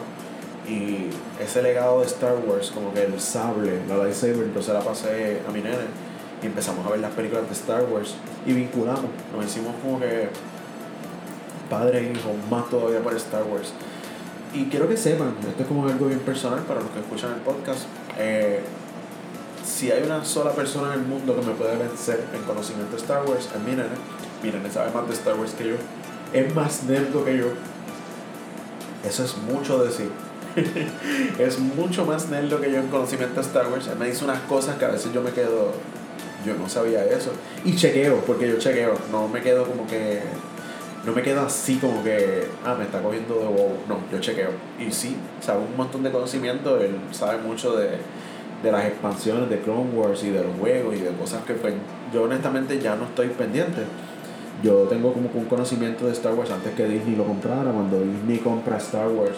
Y 0.69 1.09
ese 1.43 1.63
legado 1.63 2.01
de 2.01 2.07
Star 2.07 2.37
Wars, 2.47 2.71
como 2.71 2.93
que 2.93 3.03
el 3.03 3.19
sable, 3.21 3.81
la 3.89 3.97
lightsaber, 3.97 4.53
yo 4.55 4.63
se 4.63 4.73
la 4.73 4.81
pasé 4.81 5.41
a 5.49 5.51
mi 5.51 5.61
nene 5.61 6.08
y 6.43 6.47
empezamos 6.47 6.87
a 6.87 6.91
ver 6.91 7.01
las 7.01 7.13
películas 7.13 7.47
de 7.47 7.53
Star 7.53 7.85
Wars 7.85 8.15
y 8.47 8.53
vinculamos, 8.53 9.07
nos 9.35 9.45
hicimos 9.45 9.75
como 9.83 9.99
que 9.99 10.29
padre 11.69 11.99
e 11.99 12.13
hijo, 12.13 12.31
más 12.51 12.69
todavía 12.69 13.01
por 13.01 13.15
Star 13.15 13.45
Wars. 13.45 13.73
Y 14.55 14.65
quiero 14.67 14.89
que 14.89 14.97
sepan, 14.97 15.35
esto 15.47 15.63
es 15.63 15.69
como 15.69 15.87
algo 15.87 16.07
bien 16.07 16.21
personal 16.21 16.61
para 16.61 16.81
los 16.81 16.91
que 16.91 17.01
escuchan 17.01 17.33
el 17.35 17.41
podcast. 17.41 17.83
Eh, 18.19 18.61
si 19.65 19.93
hay 19.93 20.03
una 20.03 20.25
sola 20.25 20.53
persona 20.53 20.95
en 20.95 21.01
el 21.01 21.07
mundo 21.07 21.39
que 21.39 21.47
me 21.47 21.53
puede 21.53 21.77
vencer 21.77 22.25
en 22.33 22.43
conocimiento 22.43 22.97
de 22.97 23.03
Star 23.03 23.25
Wars, 23.27 23.49
es. 23.55 23.59
Mi 24.43 24.51
nene 24.51 24.71
sabe 24.71 24.91
más 24.93 25.07
de 25.07 25.15
Star 25.15 25.39
Wars 25.39 25.53
que 25.53 25.69
yo. 25.69 25.77
Es 26.33 26.55
más 26.55 26.85
nerdo 26.85 27.25
que 27.25 27.37
yo. 27.37 27.47
Eso 29.07 29.25
es 29.25 29.37
mucho 29.37 29.85
decir. 29.85 30.11
es 31.39 31.59
mucho 31.59 32.07
más 32.07 32.29
nerdo 32.29 32.61
que 32.61 32.71
yo 32.73 32.79
en 32.79 32.89
conocimiento 32.89 33.41
de 33.41 33.47
Star 33.47 33.71
Wars. 33.71 33.87
Él 33.89 33.99
me 33.99 34.07
dice 34.07 34.25
unas 34.25 34.41
cosas 34.41 34.77
que 34.77 34.85
a 34.85 34.89
veces 34.89 35.13
yo 35.13 35.21
me 35.23 35.33
quedo. 35.33 35.73
Yo 36.49 36.55
no 36.55 36.69
sabía 36.69 37.05
eso. 37.05 37.33
Y 37.65 37.75
chequeo, 37.75 38.21
porque 38.27 38.49
yo 38.49 38.59
chequeo. 38.59 38.95
No 39.11 39.29
me 39.29 39.41
quedo 39.41 39.65
como 39.65 39.87
que. 39.87 40.21
No 41.05 41.13
me 41.13 41.23
quedo 41.23 41.43
así 41.43 41.77
como 41.77 42.03
que. 42.03 42.47
Ah, 42.65 42.75
me 42.79 42.85
está 42.85 43.03
cogiendo 43.03 43.35
de 43.35 43.47
bobo. 43.47 43.77
No, 43.89 43.99
yo 44.11 44.19
chequeo. 44.21 44.51
Y 44.79 44.91
sí, 44.91 45.17
sabe 45.41 45.61
un 45.61 45.77
montón 45.77 46.03
de 46.03 46.11
conocimiento. 46.11 46.79
Él 46.79 46.97
sabe 47.13 47.39
mucho 47.39 47.77
de, 47.77 47.99
de 48.63 48.73
las 48.73 48.85
expansiones 48.87 49.49
de 49.49 49.61
Clone 49.61 49.91
Wars 49.95 50.23
y 50.25 50.31
de 50.31 50.43
los 50.43 50.57
juegos 50.59 50.97
y 50.97 51.01
de 51.01 51.11
cosas 51.13 51.45
que 51.45 51.55
pues, 51.55 51.75
yo 52.13 52.25
honestamente 52.25 52.79
ya 52.79 52.97
no 52.97 53.05
estoy 53.05 53.29
pendiente. 53.29 53.83
Yo 54.63 54.85
tengo 54.89 55.13
como 55.13 55.31
un 55.33 55.45
conocimiento 55.45 56.07
de 56.07 56.13
Star 56.13 56.35
Wars 56.35 56.51
antes 56.51 56.75
que 56.75 56.85
Disney 56.85 57.15
lo 57.15 57.25
comprara. 57.25 57.71
Cuando 57.71 58.01
Disney 58.01 58.39
compra 58.39 58.79
Star 58.79 59.09
Wars 59.09 59.37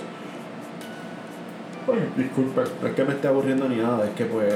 disculpe, 2.16 2.62
no 2.80 2.88
es 2.88 2.94
que 2.94 3.04
me 3.04 3.14
esté 3.14 3.28
aburriendo 3.28 3.68
ni 3.68 3.76
nada, 3.76 4.04
es 4.04 4.10
que 4.10 4.24
pues 4.24 4.54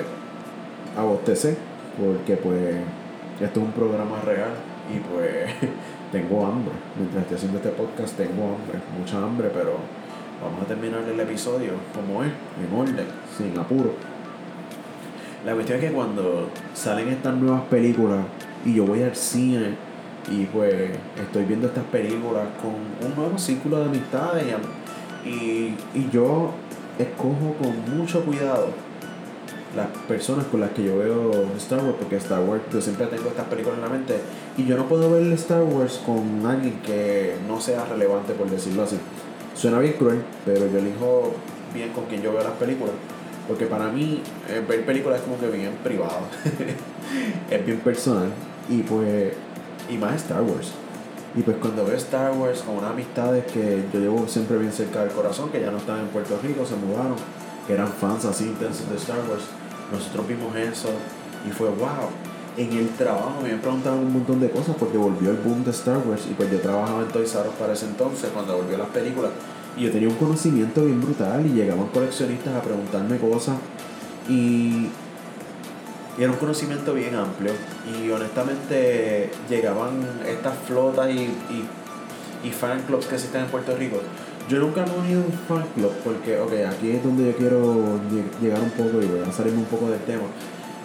abostecé, 0.96 1.56
porque 1.98 2.36
pues 2.36 2.76
esto 3.40 3.60
es 3.60 3.66
un 3.66 3.72
programa 3.72 4.20
real 4.20 4.50
y 4.94 4.98
pues 4.98 5.50
tengo 6.12 6.46
hambre. 6.46 6.74
Mientras 6.96 7.22
estoy 7.22 7.36
haciendo 7.36 7.58
este 7.58 7.70
podcast 7.70 8.16
tengo 8.16 8.56
hambre, 8.56 8.78
mucha 8.98 9.18
hambre, 9.18 9.50
pero 9.52 9.76
vamos 10.42 10.62
a 10.62 10.66
terminar 10.66 11.00
el 11.02 11.18
episodio 11.18 11.72
como 11.94 12.22
es, 12.22 12.30
en 12.30 12.78
orden, 12.78 13.06
sin 13.36 13.58
apuro. 13.58 13.92
La 15.44 15.52
cuestión 15.52 15.78
es 15.78 15.84
que 15.84 15.92
cuando 15.92 16.48
salen 16.72 17.08
estas 17.08 17.34
nuevas 17.34 17.62
películas 17.64 18.24
y 18.64 18.74
yo 18.74 18.86
voy 18.86 19.02
al 19.02 19.14
cine 19.14 19.74
y 20.30 20.46
pues 20.46 20.90
estoy 21.20 21.44
viendo 21.44 21.66
estas 21.66 21.84
películas 21.84 22.46
con 22.62 23.06
un 23.06 23.14
nuevo 23.14 23.36
círculo 23.36 23.80
de 23.80 23.84
amistades 23.84 24.46
y, 25.24 25.74
y 25.94 26.08
yo 26.10 26.50
escojo 26.98 27.56
con 27.60 27.98
mucho 27.98 28.24
cuidado 28.24 28.68
las 29.76 29.88
personas 30.08 30.46
con 30.46 30.60
las 30.60 30.70
que 30.70 30.84
yo 30.84 30.98
veo 30.98 31.30
Star 31.56 31.80
Wars, 31.80 31.96
porque 31.98 32.16
Star 32.16 32.40
Wars, 32.40 32.62
yo 32.72 32.80
siempre 32.80 33.06
tengo 33.06 33.28
estas 33.28 33.46
películas 33.46 33.78
en 33.78 33.82
la 33.82 33.88
mente, 33.88 34.16
y 34.56 34.64
yo 34.64 34.76
no 34.76 34.86
puedo 34.88 35.10
ver 35.10 35.22
Star 35.32 35.62
Wars 35.62 36.00
con 36.04 36.44
alguien 36.46 36.80
que 36.80 37.36
no 37.48 37.60
sea 37.60 37.84
relevante, 37.84 38.34
por 38.34 38.50
decirlo 38.50 38.84
así. 38.84 38.98
Suena 39.54 39.78
bien 39.78 39.94
cruel, 39.94 40.22
pero 40.44 40.66
yo 40.66 40.78
elijo 40.78 41.34
bien 41.72 41.90
con 41.90 42.04
quien 42.06 42.22
yo 42.22 42.32
veo 42.32 42.42
las 42.42 42.52
películas, 42.52 42.94
porque 43.48 43.66
para 43.66 43.88
mí 43.88 44.22
eh, 44.48 44.62
ver 44.66 44.84
películas 44.84 45.20
es 45.20 45.24
como 45.24 45.38
que 45.38 45.48
bien 45.48 45.72
privado, 45.82 46.20
es 47.50 47.66
bien 47.66 47.78
personal, 47.80 48.28
y 48.68 48.82
pues, 48.82 49.32
y 49.90 49.96
más 49.96 50.16
Star 50.16 50.42
Wars. 50.42 50.72
Y 51.36 51.42
pues 51.42 51.56
cuando 51.56 51.84
veo 51.84 51.96
Star 51.96 52.32
Wars 52.32 52.60
con 52.60 52.76
unas 52.76 52.92
amistades 52.92 53.44
que 53.52 53.82
yo 53.92 53.98
llevo 53.98 54.28
siempre 54.28 54.56
bien 54.56 54.72
cerca 54.72 55.00
del 55.00 55.10
corazón, 55.10 55.50
que 55.50 55.60
ya 55.60 55.70
no 55.70 55.78
están 55.78 55.98
en 55.98 56.06
Puerto 56.06 56.38
Rico, 56.40 56.64
se 56.64 56.76
mudaron, 56.76 57.16
que 57.66 57.72
eran 57.72 57.88
fans 57.88 58.24
así 58.24 58.44
intensos 58.44 58.88
de 58.88 58.96
Star 58.96 59.18
Wars, 59.28 59.42
nosotros 59.94 60.26
vimos 60.28 60.54
eso 60.56 60.90
y 61.48 61.50
fue 61.50 61.68
wow. 61.68 62.10
En 62.56 62.72
el 62.72 62.88
trabajo 62.90 63.40
me 63.42 63.50
preguntaban 63.56 63.98
un 63.98 64.12
montón 64.12 64.40
de 64.40 64.48
cosas 64.50 64.76
porque 64.78 64.96
volvió 64.96 65.30
el 65.30 65.38
boom 65.38 65.64
de 65.64 65.72
Star 65.72 65.98
Wars 66.06 66.22
y 66.30 66.34
pues 66.34 66.50
yo 66.50 66.60
trabajaba 66.60 67.02
en 67.02 67.08
Toys 67.08 67.34
R 67.34 67.50
para 67.58 67.72
ese 67.72 67.86
entonces 67.86 68.30
cuando 68.32 68.56
volvió 68.56 68.78
las 68.78 68.88
películas 68.88 69.32
y 69.76 69.84
yo 69.84 69.90
tenía 69.90 70.08
un 70.08 70.14
conocimiento 70.14 70.84
bien 70.84 71.00
brutal 71.00 71.44
y 71.46 71.50
llegaban 71.50 71.88
coleccionistas 71.88 72.54
a 72.54 72.62
preguntarme 72.62 73.18
cosas 73.18 73.56
y 74.28 74.86
era 76.16 76.30
un 76.30 76.38
conocimiento 76.38 76.94
bien 76.94 77.14
amplio. 77.14 77.52
Y 77.92 78.10
honestamente 78.10 79.30
llegaban 79.48 80.00
estas 80.26 80.56
flotas 80.66 81.10
y, 81.10 81.28
y 82.44 82.50
fan 82.50 82.82
clubs 82.82 83.06
que 83.06 83.16
existen 83.16 83.42
en 83.42 83.48
Puerto 83.48 83.74
Rico. 83.76 84.00
Yo 84.48 84.60
nunca 84.60 84.84
me 84.84 84.92
he 84.92 84.98
unido 84.98 85.22
a 85.22 85.24
un 85.24 85.32
fan 85.32 85.66
club 85.74 85.92
porque, 86.04 86.38
ok, 86.38 86.52
aquí 86.70 86.90
es 86.90 87.02
donde 87.02 87.24
yo 87.24 87.36
quiero 87.36 87.98
llegar 88.42 88.60
un 88.60 88.70
poco 88.70 89.02
y 89.02 89.06
voy 89.06 89.20
a 89.26 89.32
salirme 89.32 89.60
un 89.60 89.64
poco 89.66 89.88
del 89.88 90.00
tema. 90.00 90.24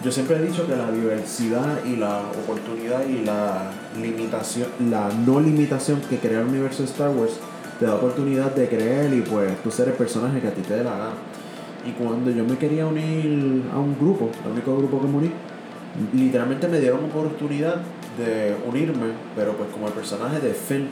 Yo 0.02 0.10
siempre 0.10 0.36
he 0.36 0.42
dicho 0.42 0.66
que 0.66 0.74
la 0.74 0.90
diversidad 0.90 1.84
y 1.84 1.96
la 1.96 2.22
oportunidad 2.42 3.06
y 3.06 3.22
la 3.22 3.70
limitación, 4.00 4.68
la 4.88 5.10
no 5.26 5.40
limitación 5.40 6.00
que 6.08 6.16
crea 6.16 6.40
el 6.40 6.46
universo 6.46 6.82
de 6.82 6.88
Star 6.88 7.10
Wars 7.10 7.32
te 7.78 7.84
da 7.84 7.96
oportunidad 7.96 8.54
de 8.54 8.66
creer 8.66 9.12
y 9.12 9.20
pues 9.20 9.62
tú 9.62 9.70
ser 9.70 9.88
el 9.88 9.94
personaje 9.94 10.40
que 10.40 10.48
a 10.48 10.54
ti 10.54 10.62
te 10.62 10.76
dé 10.76 10.84
la 10.84 10.92
gana. 10.92 11.12
Y 11.86 11.92
cuando 11.92 12.30
yo 12.30 12.44
me 12.44 12.56
quería 12.56 12.86
unir 12.86 13.62
a 13.74 13.78
un 13.78 13.94
grupo, 13.98 14.30
el 14.44 14.52
único 14.52 14.74
grupo 14.76 15.02
que 15.02 15.06
me 15.06 15.16
uní, 15.18 15.30
literalmente 16.14 16.66
me 16.66 16.80
dieron 16.80 17.04
oportunidad 17.04 17.76
de 18.16 18.56
unirme, 18.66 19.12
pero 19.36 19.52
pues 19.52 19.68
como 19.70 19.86
el 19.86 19.92
personaje 19.92 20.40
de 20.40 20.54
Finn, 20.54 20.88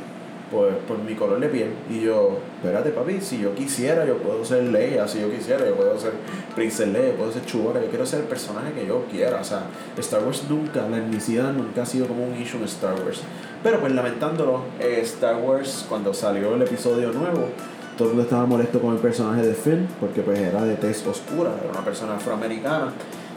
pues 0.50 0.74
por 0.86 0.98
mi 0.98 1.14
color 1.14 1.40
de 1.40 1.48
piel. 1.48 1.70
Y 1.90 2.00
yo, 2.00 2.38
espérate 2.56 2.90
papi, 2.90 3.20
si 3.20 3.38
yo 3.38 3.54
quisiera, 3.54 4.04
yo 4.04 4.18
puedo 4.18 4.44
ser 4.44 4.64
Leia, 4.64 5.06
si 5.06 5.20
yo 5.20 5.30
quisiera, 5.30 5.66
yo 5.66 5.74
puedo 5.74 5.98
ser 5.98 6.12
Princess 6.54 6.88
Leia, 6.88 7.14
puedo 7.14 7.32
ser 7.32 7.44
Chewbacca, 7.44 7.80
yo 7.80 7.88
quiero 7.88 8.06
ser 8.06 8.20
el 8.20 8.26
personaje 8.26 8.72
que 8.72 8.86
yo 8.86 9.04
quiera. 9.10 9.40
O 9.40 9.44
sea, 9.44 9.62
Star 9.98 10.24
Wars 10.24 10.44
nunca, 10.48 10.88
la 10.88 10.98
etnicidad 10.98 11.52
nunca 11.52 11.82
ha 11.82 11.86
sido 11.86 12.06
como 12.06 12.24
un 12.24 12.40
issue 12.40 12.58
en 12.58 12.64
Star 12.64 12.94
Wars. 13.04 13.22
Pero 13.62 13.80
pues 13.80 13.92
lamentándolo, 13.92 14.62
eh, 14.80 15.00
Star 15.02 15.36
Wars, 15.36 15.84
cuando 15.88 16.14
salió 16.14 16.54
el 16.54 16.62
episodio 16.62 17.12
nuevo, 17.12 17.48
todo 17.96 18.10
el 18.10 18.14
mundo 18.14 18.22
estaba 18.22 18.46
molesto 18.46 18.80
con 18.80 18.94
el 18.94 19.00
personaje 19.00 19.44
de 19.44 19.54
Finn 19.54 19.88
porque 19.98 20.22
pues 20.22 20.38
era 20.38 20.62
de 20.62 20.76
tez 20.76 21.04
oscura, 21.06 21.50
era 21.60 21.70
una 21.72 21.84
persona 21.84 22.14
afroamericana. 22.14 22.92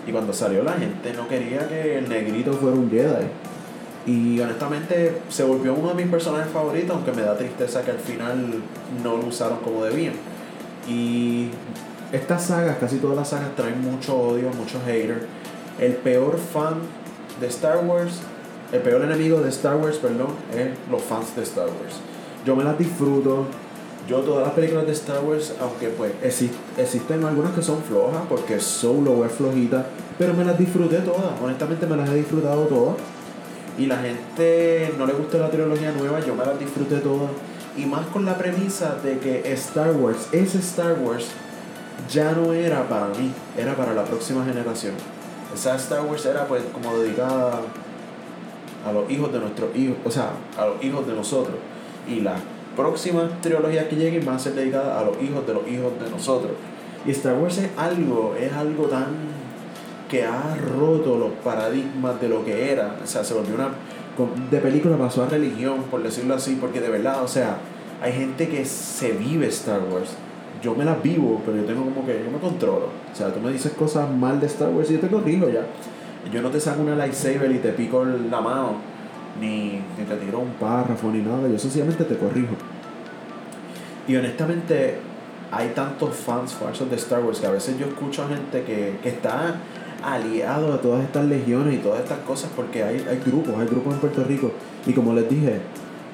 Y 0.06 0.12
cuando 0.12 0.34
salió 0.34 0.64
la 0.64 0.74
gente 0.74 1.14
no 1.14 1.28
quería 1.28 1.68
que 1.68 1.98
el 1.98 2.08
negrito 2.08 2.54
fuera 2.54 2.76
un 2.76 2.90
Jedi. 2.90 3.26
Y 4.06 4.40
honestamente 4.40 5.22
se 5.30 5.44
volvió 5.44 5.74
uno 5.74 5.90
de 5.90 5.96
mis 5.96 6.08
personajes 6.08 6.52
favoritos, 6.52 6.96
aunque 6.96 7.12
me 7.12 7.22
da 7.22 7.38
tristeza 7.38 7.84
que 7.84 7.92
al 7.92 8.00
final 8.00 8.56
no 9.04 9.18
lo 9.18 9.28
usaron 9.28 9.60
como 9.60 9.84
debían. 9.84 10.14
Y 10.88 11.50
estas 12.12 12.46
sagas, 12.46 12.78
casi 12.80 12.98
todas 12.98 13.16
las 13.16 13.30
sagas 13.30 13.56
traen 13.56 13.82
mucho 13.82 14.18
odio, 14.18 14.50
muchos 14.58 14.82
haters. 14.86 15.22
El 15.80 15.94
peor 15.94 16.38
fan 16.38 16.76
de 17.40 17.48
Star 17.48 17.86
Wars, 17.86 18.20
el 18.72 18.82
peor 18.82 19.04
enemigo 19.04 19.40
de 19.42 19.50
Star 19.50 19.78
Wars, 19.78 19.98
perdón, 19.98 20.30
es 20.56 20.70
los 20.90 21.02
fans 21.02 21.36
de 21.36 21.44
Star 21.44 21.68
Wars. 21.68 21.96
Yo 22.46 22.56
me 22.56 22.64
las 22.64 22.78
disfruto, 22.78 23.46
yo 24.08 24.20
todas 24.22 24.44
las 24.44 24.54
películas 24.54 24.88
de 24.88 24.94
Star 24.94 25.24
Wars, 25.24 25.54
aunque 25.62 25.90
pues 25.90 26.12
existen 26.78 27.24
algunas 27.24 27.54
que 27.54 27.62
son 27.62 27.82
flojas, 27.84 28.24
porque 28.28 28.60
Solo 28.60 29.24
es 29.26 29.32
flojita, 29.32 29.86
pero 30.18 30.34
me 30.34 30.44
las 30.44 30.58
disfruté 30.58 30.98
todas, 30.98 31.40
honestamente 31.42 31.86
me 31.86 31.96
las 31.96 32.10
he 32.10 32.16
disfrutado 32.16 32.64
todas. 32.64 32.96
Y 33.78 33.86
la 33.86 33.98
gente 33.98 34.94
no 34.98 35.06
le 35.06 35.14
gusta 35.14 35.38
la 35.38 35.50
trilogía 35.50 35.92
nueva, 35.92 36.20
yo 36.20 36.36
me 36.36 36.46
las 36.46 36.60
disfruté 36.60 36.98
todas. 36.98 37.32
Y 37.78 37.86
más 37.86 38.06
con 38.08 38.26
la 38.26 38.38
premisa 38.38 38.96
de 39.04 39.18
que 39.20 39.54
Star 39.54 39.92
Wars, 39.94 40.28
ese 40.32 40.60
Star 40.60 40.98
Wars, 41.00 41.28
ya 42.10 42.34
no 42.34 42.54
era 42.54 42.88
para 42.88 43.08
mí, 43.08 43.32
era 43.58 43.76
para 43.76 43.94
la 43.94 44.04
próxima 44.04 44.44
generación. 44.44 44.94
Esa 45.54 45.76
Star 45.76 46.06
Wars 46.06 46.26
era 46.26 46.48
pues 46.48 46.64
como 46.74 46.98
dedicada 46.98 47.62
a 48.86 48.92
los 48.92 49.10
hijos 49.10 49.32
de 49.32 49.40
nuestros 49.40 49.76
hijos, 49.76 49.98
o 50.04 50.12
sea, 50.12 50.32
a 50.58 50.66
los 50.66 50.84
hijos 50.84 51.08
de 51.08 51.14
nosotros. 51.14 51.56
Y 52.08 52.22
la 52.22 52.36
próximas 52.76 53.42
trilogías 53.42 53.86
que 53.86 53.96
lleguen 53.96 54.26
van 54.26 54.36
a 54.36 54.40
ser 54.40 54.54
dedicadas 54.54 55.02
a 55.02 55.06
los 55.06 55.22
hijos 55.22 55.46
de 55.46 55.54
los 55.54 55.68
hijos 55.68 55.92
de 56.00 56.10
nosotros. 56.10 56.52
Y 57.06 57.12
Star 57.12 57.36
Wars 57.36 57.58
es 57.58 57.70
algo, 57.78 58.36
es 58.40 58.52
algo 58.54 58.86
tan 58.86 59.08
que 60.12 60.26
ha 60.26 60.58
roto 60.58 61.18
los 61.18 61.32
paradigmas 61.42 62.20
de 62.20 62.28
lo 62.28 62.44
que 62.44 62.74
era. 62.74 62.98
O 63.02 63.08
sea, 63.08 63.24
se 63.24 63.34
volvió 63.34 63.56
una. 63.56 63.70
De 64.52 64.60
película 64.60 64.98
pasó 64.98 65.24
a 65.24 65.28
religión, 65.28 65.84
por 65.90 66.04
decirlo 66.04 66.36
así, 66.36 66.58
porque 66.60 66.82
de 66.82 66.90
verdad, 66.90 67.24
o 67.24 67.28
sea, 67.30 67.58
hay 68.02 68.12
gente 68.12 68.50
que 68.50 68.66
se 68.66 69.14
vive 69.14 69.48
Star 69.48 69.80
Wars. 69.90 70.10
Yo 70.62 70.76
me 70.76 70.84
las 70.84 71.02
vivo, 71.02 71.42
pero 71.46 71.56
yo 71.56 71.64
tengo 71.64 71.86
como 71.86 72.06
que. 72.06 72.22
Yo 72.26 72.30
me 72.30 72.40
controlo. 72.40 72.90
O 73.12 73.16
sea, 73.16 73.34
tú 73.34 73.40
me 73.40 73.54
dices 73.54 73.72
cosas 73.72 74.12
mal 74.12 74.42
de 74.42 74.48
Star 74.48 74.70
Wars 74.70 74.92
y 74.92 74.96
yo 74.96 75.00
te 75.00 75.08
corrijo 75.08 75.50
ya. 75.50 75.66
Yo 76.32 76.42
no 76.42 76.50
te 76.50 76.60
saco 76.60 76.82
una 76.82 76.96
lightsaber 76.96 77.50
y 77.50 77.60
te 77.60 77.72
pico 77.72 78.04
la 78.04 78.42
mano, 78.42 78.76
ni, 79.40 79.82
te 79.96 80.16
tiro 80.18 80.40
un 80.40 80.52
párrafo, 80.60 81.10
ni 81.10 81.20
nada. 81.20 81.48
Yo 81.48 81.58
sencillamente 81.58 82.04
te 82.04 82.18
corrijo. 82.18 82.54
Y 84.10 84.16
honestamente, 84.18 84.98
hay 85.52 85.70
tantos 85.70 86.14
fans 86.16 86.54
falsos 86.54 86.90
de 86.90 86.98
Star 86.98 87.24
Wars 87.24 87.40
que 87.40 87.48
a 87.48 87.52
veces 87.52 87.80
yo 87.80 87.86
escucho 87.86 88.24
a 88.24 88.28
gente 88.28 88.64
que, 88.64 89.00
que 89.02 89.10
está 89.10 89.56
aliado 90.04 90.74
a 90.74 90.82
todas 90.82 91.04
estas 91.04 91.26
legiones 91.26 91.76
y 91.76 91.78
todas 91.78 92.02
estas 92.02 92.20
cosas 92.20 92.50
porque 92.56 92.84
hay, 92.84 93.06
hay 93.10 93.22
grupos, 93.26 93.56
hay 93.60 93.68
grupos 93.68 93.94
en 93.94 94.00
Puerto 94.00 94.24
Rico. 94.24 94.52
Y 94.86 94.94
como 94.94 95.14
les 95.14 95.30
dije, 95.30 95.60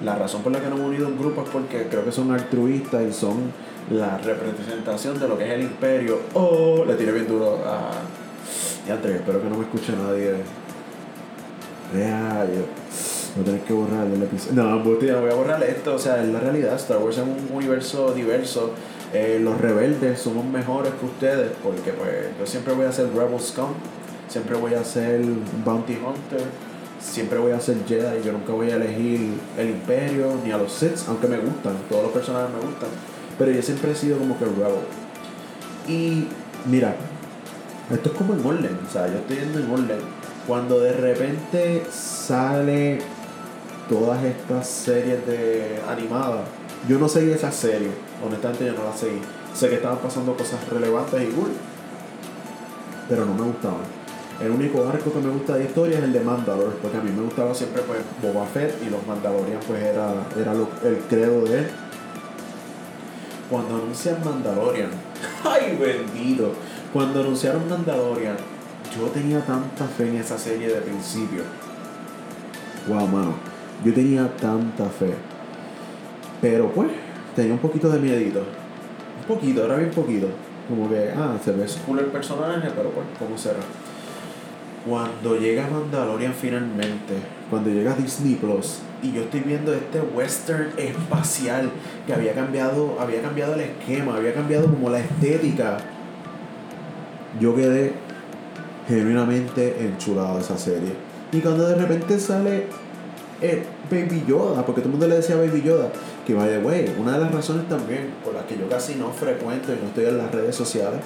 la 0.04 0.16
razón 0.16 0.44
por 0.44 0.52
la 0.52 0.60
que 0.60 0.70
no 0.70 0.76
hemos 0.76 0.88
unido 0.88 1.08
un 1.08 1.18
grupo 1.18 1.42
es 1.42 1.50
porque 1.50 1.88
creo 1.90 2.06
que 2.06 2.12
son 2.12 2.32
altruistas 2.32 3.04
y 3.08 3.14
son 3.14 3.52
la 3.90 4.18
representación 4.18 5.20
de 5.20 5.28
lo 5.28 5.38
que 5.38 5.46
es 5.46 5.52
el 5.52 5.62
imperio. 5.62 6.20
Oh, 6.34 6.84
le 6.86 6.96
tiré 6.96 7.12
bien 7.12 7.28
duro 7.28 7.60
a. 7.66 7.92
Ya 8.88 8.96
espero 8.96 9.42
que 9.42 9.50
no 9.50 9.58
me 9.58 9.64
escuche 9.64 9.94
nadie. 9.94 10.36
Ya, 11.94 12.46
yo. 12.46 12.66
No 13.38 13.44
tenés 13.44 13.64
que 13.64 13.74
borrar 13.74 14.08
el 14.08 14.22
episodio. 14.24 14.64
No, 14.64 14.76
no 14.78 14.84
voy 14.84 15.10
a 15.10 15.36
borrar 15.36 15.62
esto. 15.64 15.96
O 15.96 16.00
sea, 16.00 16.22
es 16.24 16.30
la 16.30 16.40
realidad. 16.40 16.76
Star 16.76 16.98
Wars 16.98 17.18
es 17.18 17.24
un 17.24 17.56
universo 17.56 18.14
diverso 18.14 18.72
eh, 19.14 19.40
los 19.42 19.60
rebeldes 19.60 20.20
somos 20.20 20.46
mejores 20.46 20.92
que 21.00 21.06
ustedes 21.06 21.52
porque 21.64 21.94
pues 21.94 22.10
yo 22.38 22.46
siempre 22.46 22.74
voy 22.74 22.86
a 22.86 22.92
ser 22.92 23.08
Rebel 23.14 23.40
Scum, 23.40 23.70
siempre 24.28 24.58
voy 24.58 24.74
a 24.74 24.84
ser 24.84 25.22
Bounty 25.64 25.94
Hunter, 25.94 26.46
siempre 27.00 27.40
voy 27.40 27.54
a 27.54 27.60
ser 27.60 27.78
Jedi, 27.88 28.24
yo 28.24 28.34
nunca 28.34 28.52
voy 28.52 28.70
a 28.70 28.76
elegir 28.76 29.34
el 29.58 29.70
Imperio 29.70 30.34
ni 30.44 30.52
a 30.52 30.58
los 30.58 30.74
Sith, 30.74 31.08
aunque 31.08 31.28
me 31.28 31.38
gustan, 31.38 31.76
todos 31.90 32.04
los 32.04 32.12
personajes 32.12 32.54
me 32.54 32.60
gustan, 32.60 32.90
pero 33.38 33.52
yo 33.52 33.62
siempre 33.62 33.92
he 33.92 33.96
sido 33.96 34.18
como 34.18 34.38
que 34.38 34.46
Rebel. 34.46 34.74
Y 35.88 36.28
mira, 36.66 36.96
esto 37.90 38.10
es 38.10 38.18
como 38.18 38.34
en 38.34 38.46
orden, 38.46 38.78
o 38.86 38.92
sea, 38.92 39.08
yo 39.08 39.20
estoy 39.20 39.38
yendo 39.38 39.60
en 39.60 39.72
orden. 39.72 40.00
Cuando 40.46 40.80
de 40.80 40.94
repente 40.94 41.86
sale 41.90 43.00
todas 43.88 44.22
estas 44.24 44.68
series 44.68 45.26
de 45.26 45.80
animadas, 45.88 46.42
yo 46.88 47.00
no 47.00 47.08
seguí 47.08 47.32
esa 47.32 47.52
serie 47.52 47.92
honestamente 48.26 48.66
yo 48.66 48.74
no 48.74 48.84
la 48.84 48.96
seguí. 48.96 49.22
Sé 49.54 49.70
que 49.70 49.76
estaban 49.76 49.98
pasando 50.00 50.36
cosas 50.36 50.60
relevantes 50.70 51.22
y 51.22 51.32
cool, 51.32 51.52
pero 53.10 53.26
no 53.26 53.34
me 53.34 53.44
gustaban. 53.44 53.98
El 54.42 54.52
único 54.52 54.88
arco 54.88 55.12
que 55.12 55.20
me 55.20 55.32
gusta 55.32 55.56
de 55.56 55.66
historia 55.66 55.98
es 55.98 56.04
el 56.04 56.14
de 56.14 56.20
Mandalore, 56.20 56.76
porque 56.82 56.98
a 56.98 57.02
mí 57.02 57.12
me 57.12 57.24
gustaba 57.24 57.56
siempre 57.56 57.82
pues 57.82 58.00
Boba 58.22 58.46
Fett 58.46 58.76
y 58.86 58.90
los 58.90 59.06
Mandalorian 59.08 59.60
pues 59.66 59.82
era, 59.82 60.14
era 60.40 60.52
el 60.52 60.98
credo 61.10 61.44
de 61.46 61.60
él. 61.60 61.68
Cuando 63.50 63.76
anuncian 63.76 64.18
Mandalorian, 64.24 64.90
¡ay 65.44 65.78
bendito! 65.78 66.54
Cuando 66.94 67.22
anunciaron 67.22 67.68
Mandalorian, 67.68 68.36
yo 68.96 69.08
tenía 69.08 69.40
tanta 69.40 69.86
fe 69.86 70.10
en 70.10 70.18
esa 70.18 70.38
serie 70.38 70.68
de 70.68 70.82
principio. 70.82 71.42
Wow, 72.88 73.08
mano. 73.08 73.34
Yo 73.84 73.94
tenía 73.94 74.32
tanta 74.38 74.86
fe. 74.86 75.14
Pero 76.42 76.72
pues, 76.72 76.90
tenía 77.36 77.54
un 77.54 77.60
poquito 77.60 77.90
de 77.90 78.00
miedito. 78.00 78.40
Un 78.40 79.36
poquito, 79.36 79.66
era 79.66 79.76
bien 79.76 79.92
poquito. 79.92 80.28
Como 80.70 80.90
que, 80.90 81.12
ah, 81.16 81.38
se 81.44 81.52
ve 81.52 81.66
cool 81.86 82.00
el 82.00 82.06
personaje, 82.06 82.70
pero 82.76 82.90
pues, 82.90 83.06
¿cómo 83.18 83.38
será? 83.38 83.60
Cuando 84.88 85.38
llega 85.38 85.68
Mandalorian 85.68 86.34
finalmente, 86.34 87.14
cuando 87.50 87.70
llega 87.70 87.94
Disney 87.96 88.36
Plus, 88.36 88.80
y 89.02 89.12
yo 89.12 89.22
estoy 89.22 89.42
viendo 89.42 89.74
este 89.74 90.00
western 90.00 90.70
espacial 90.78 91.70
que 92.06 92.14
había 92.14 92.34
cambiado, 92.34 92.98
había 93.00 93.22
cambiado 93.22 93.54
el 93.54 93.62
esquema, 93.62 94.16
había 94.16 94.34
cambiado 94.34 94.66
como 94.66 94.90
la 94.90 95.00
estética, 95.00 95.78
yo 97.40 97.56
quedé 97.56 97.94
genuinamente 98.88 99.86
enchulado 99.86 100.36
de 100.36 100.42
esa 100.42 100.58
serie. 100.58 100.94
Y 101.32 101.40
cuando 101.40 101.68
de 101.68 101.76
repente 101.76 102.20
sale 102.20 102.68
Baby 103.90 104.24
Yoda, 104.28 104.66
porque 104.66 104.82
todo 104.82 104.90
el 104.90 104.98
mundo 104.98 105.08
le 105.08 105.16
decía 105.16 105.36
Baby 105.36 105.62
Yoda, 105.62 105.90
que 106.26 106.34
vaya, 106.34 106.60
güey, 106.60 106.90
una 107.00 107.14
de 107.14 107.20
las 107.20 107.34
razones 107.34 107.68
también 107.70 108.14
por 108.24 108.34
las 108.34 108.46
que 108.46 108.58
yo 108.58 108.68
casi 108.68 108.96
no 108.96 109.12
frecuento 109.12 109.72
y 109.72 109.78
no 109.82 109.88
estoy 109.88 110.06
en 110.06 110.18
las 110.18 110.32
redes 110.32 110.56
sociales 110.56 111.00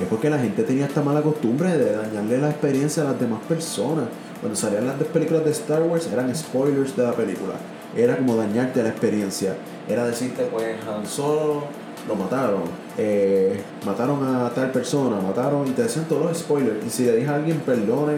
es 0.00 0.06
porque 0.08 0.28
la 0.28 0.38
gente 0.38 0.62
tenía 0.62 0.86
esta 0.86 1.02
mala 1.02 1.22
costumbre 1.22 1.76
de 1.78 1.96
dañarle 1.96 2.38
la 2.38 2.50
experiencia 2.50 3.02
a 3.02 3.06
las 3.06 3.20
demás 3.20 3.40
personas. 3.48 4.04
Cuando 4.40 4.54
salían 4.54 4.86
las 4.86 4.96
películas 4.96 5.44
de 5.44 5.50
Star 5.52 5.82
Wars 5.82 6.08
eran 6.12 6.34
spoilers 6.34 6.94
de 6.94 7.02
la 7.02 7.12
película. 7.12 7.54
Era 7.96 8.18
como 8.18 8.36
dañarte 8.36 8.82
la 8.82 8.90
experiencia. 8.90 9.56
Era 9.88 10.06
decirte, 10.06 10.44
pues, 10.52 10.76
Han 10.86 11.06
Solo 11.06 11.64
lo 12.06 12.14
mataron. 12.14 12.64
Eh, 12.98 13.58
mataron 13.86 14.22
a 14.22 14.50
tal 14.50 14.70
persona, 14.70 15.16
mataron 15.18 15.66
y 15.66 15.70
te 15.70 15.84
decían 15.84 16.04
todos 16.06 16.26
los 16.26 16.38
spoilers. 16.38 16.84
Y 16.86 16.90
si 16.90 17.04
le 17.04 17.16
dije 17.16 17.28
a 17.28 17.36
alguien, 17.36 17.58
perdone, 17.60 18.16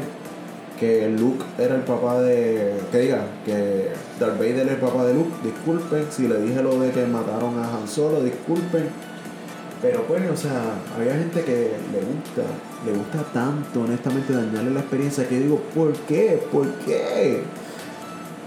que 0.78 1.08
Luke 1.08 1.44
era 1.58 1.74
el 1.74 1.82
papá 1.82 2.20
de. 2.20 2.74
que 2.90 2.98
diga, 2.98 3.26
que 3.44 3.90
Darth 4.18 4.38
Vader 4.38 4.66
es 4.66 4.72
el 4.72 4.78
papá 4.78 5.04
de 5.04 5.14
Luke, 5.14 5.30
disculpen. 5.42 6.06
Si 6.10 6.28
le 6.28 6.40
dije 6.40 6.62
lo 6.62 6.78
de 6.78 6.90
que 6.90 7.06
mataron 7.06 7.58
a 7.58 7.76
Han 7.76 7.88
Solo, 7.88 8.22
disculpen. 8.22 8.88
Pero 9.80 10.02
pues, 10.02 10.28
o 10.28 10.36
sea, 10.36 10.80
había 10.96 11.14
gente 11.14 11.42
que 11.42 11.72
le 11.92 12.00
gusta, 12.00 12.42
le 12.84 12.92
gusta 12.92 13.22
tanto, 13.32 13.82
honestamente, 13.82 14.32
dañarle 14.32 14.72
la 14.72 14.80
experiencia 14.80 15.28
que 15.28 15.38
digo, 15.38 15.60
¿por 15.74 15.92
qué? 15.92 16.42
¿Por 16.50 16.68
qué? 16.78 17.42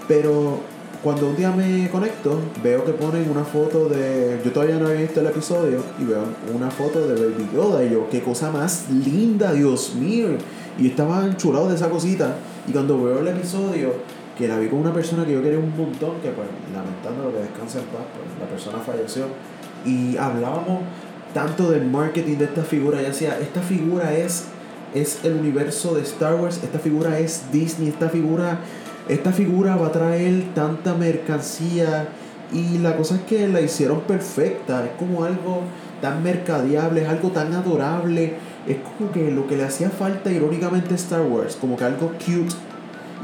Pero 0.08 0.60
cuando 1.04 1.30
un 1.30 1.36
día 1.36 1.52
me 1.52 1.90
conecto, 1.90 2.40
veo 2.62 2.86
que 2.86 2.92
ponen 2.92 3.30
una 3.30 3.44
foto 3.44 3.90
de. 3.90 4.40
Yo 4.46 4.52
todavía 4.52 4.78
no 4.78 4.88
había 4.88 5.02
visto 5.02 5.20
el 5.20 5.28
episodio 5.28 5.84
y 6.00 6.04
veo 6.04 6.24
una 6.54 6.70
foto 6.70 7.08
de 7.08 7.16
Baby 7.16 7.50
Yoda 7.54 7.84
y 7.84 7.92
yo, 7.92 8.08
qué 8.10 8.22
cosa 8.22 8.52
más 8.52 8.88
linda, 8.90 9.52
Dios 9.54 9.96
mío. 9.96 10.28
Y 10.78 10.88
estaba 10.88 11.26
enchulado 11.26 11.70
de 11.70 11.76
esa 11.76 11.90
cosita. 11.90 12.36
Y 12.68 12.72
cuando 12.72 13.02
veo 13.02 13.20
el 13.20 13.28
episodio, 13.28 13.94
que 14.38 14.48
la 14.48 14.60
vi 14.60 14.68
con 14.68 14.80
una 14.80 14.94
persona 14.94 15.26
que 15.26 15.34
yo 15.34 15.42
quería 15.42 15.58
un 15.58 15.76
montón, 15.76 16.20
que 16.22 16.30
pues 16.30 16.48
lamentando 16.72 17.24
lo 17.26 17.34
que 17.34 17.40
descansa 17.40 17.80
en 17.80 17.86
paz, 17.86 18.04
pues 18.14 18.40
la 18.40 18.48
persona 18.48 18.78
falleció. 18.80 19.26
Y 19.84 20.18
hablábamos 20.18 20.84
tanto 21.34 21.72
del 21.72 21.86
marketing 21.86 22.38
de 22.38 22.46
esta 22.46 22.64
figura. 22.64 23.02
Y 23.02 23.06
decía, 23.06 23.40
esta 23.40 23.62
figura 23.62 24.16
es, 24.16 24.46
es 24.94 25.26
el 25.26 25.34
universo 25.34 25.96
de 25.96 26.02
Star 26.02 26.36
Wars, 26.36 26.60
esta 26.64 26.78
figura 26.78 27.18
es 27.18 27.52
Disney, 27.52 27.90
esta 27.90 28.10
figura, 28.10 28.60
esta 29.14 29.32
figura 29.32 29.76
va 29.76 29.88
a 29.88 29.92
traer 29.92 30.54
tanta 30.56 30.96
mercancía. 30.96 32.10
Y 32.54 32.80
la 32.80 32.98
cosa 32.98 33.16
es 33.16 33.22
que 33.22 33.48
la 33.48 33.62
hicieron 33.62 34.02
perfecta, 34.02 34.84
es 34.86 34.92
como 35.00 35.24
algo 35.24 35.62
tan 36.02 36.22
mercadeable, 36.22 37.04
es 37.04 37.10
algo 37.10 37.30
tan 37.30 37.54
adorable 37.54 38.36
es 38.68 38.78
como 38.78 39.12
que 39.12 39.32
lo 39.32 39.48
que 39.48 39.58
le 39.58 39.64
hacía 39.64 39.90
falta 39.90 40.32
irónicamente 40.32 40.94
a 40.94 40.96
Star 40.96 41.22
Wars, 41.22 41.58
como 41.60 41.78
que 41.78 41.84
algo 41.84 42.12
cute. 42.12 42.56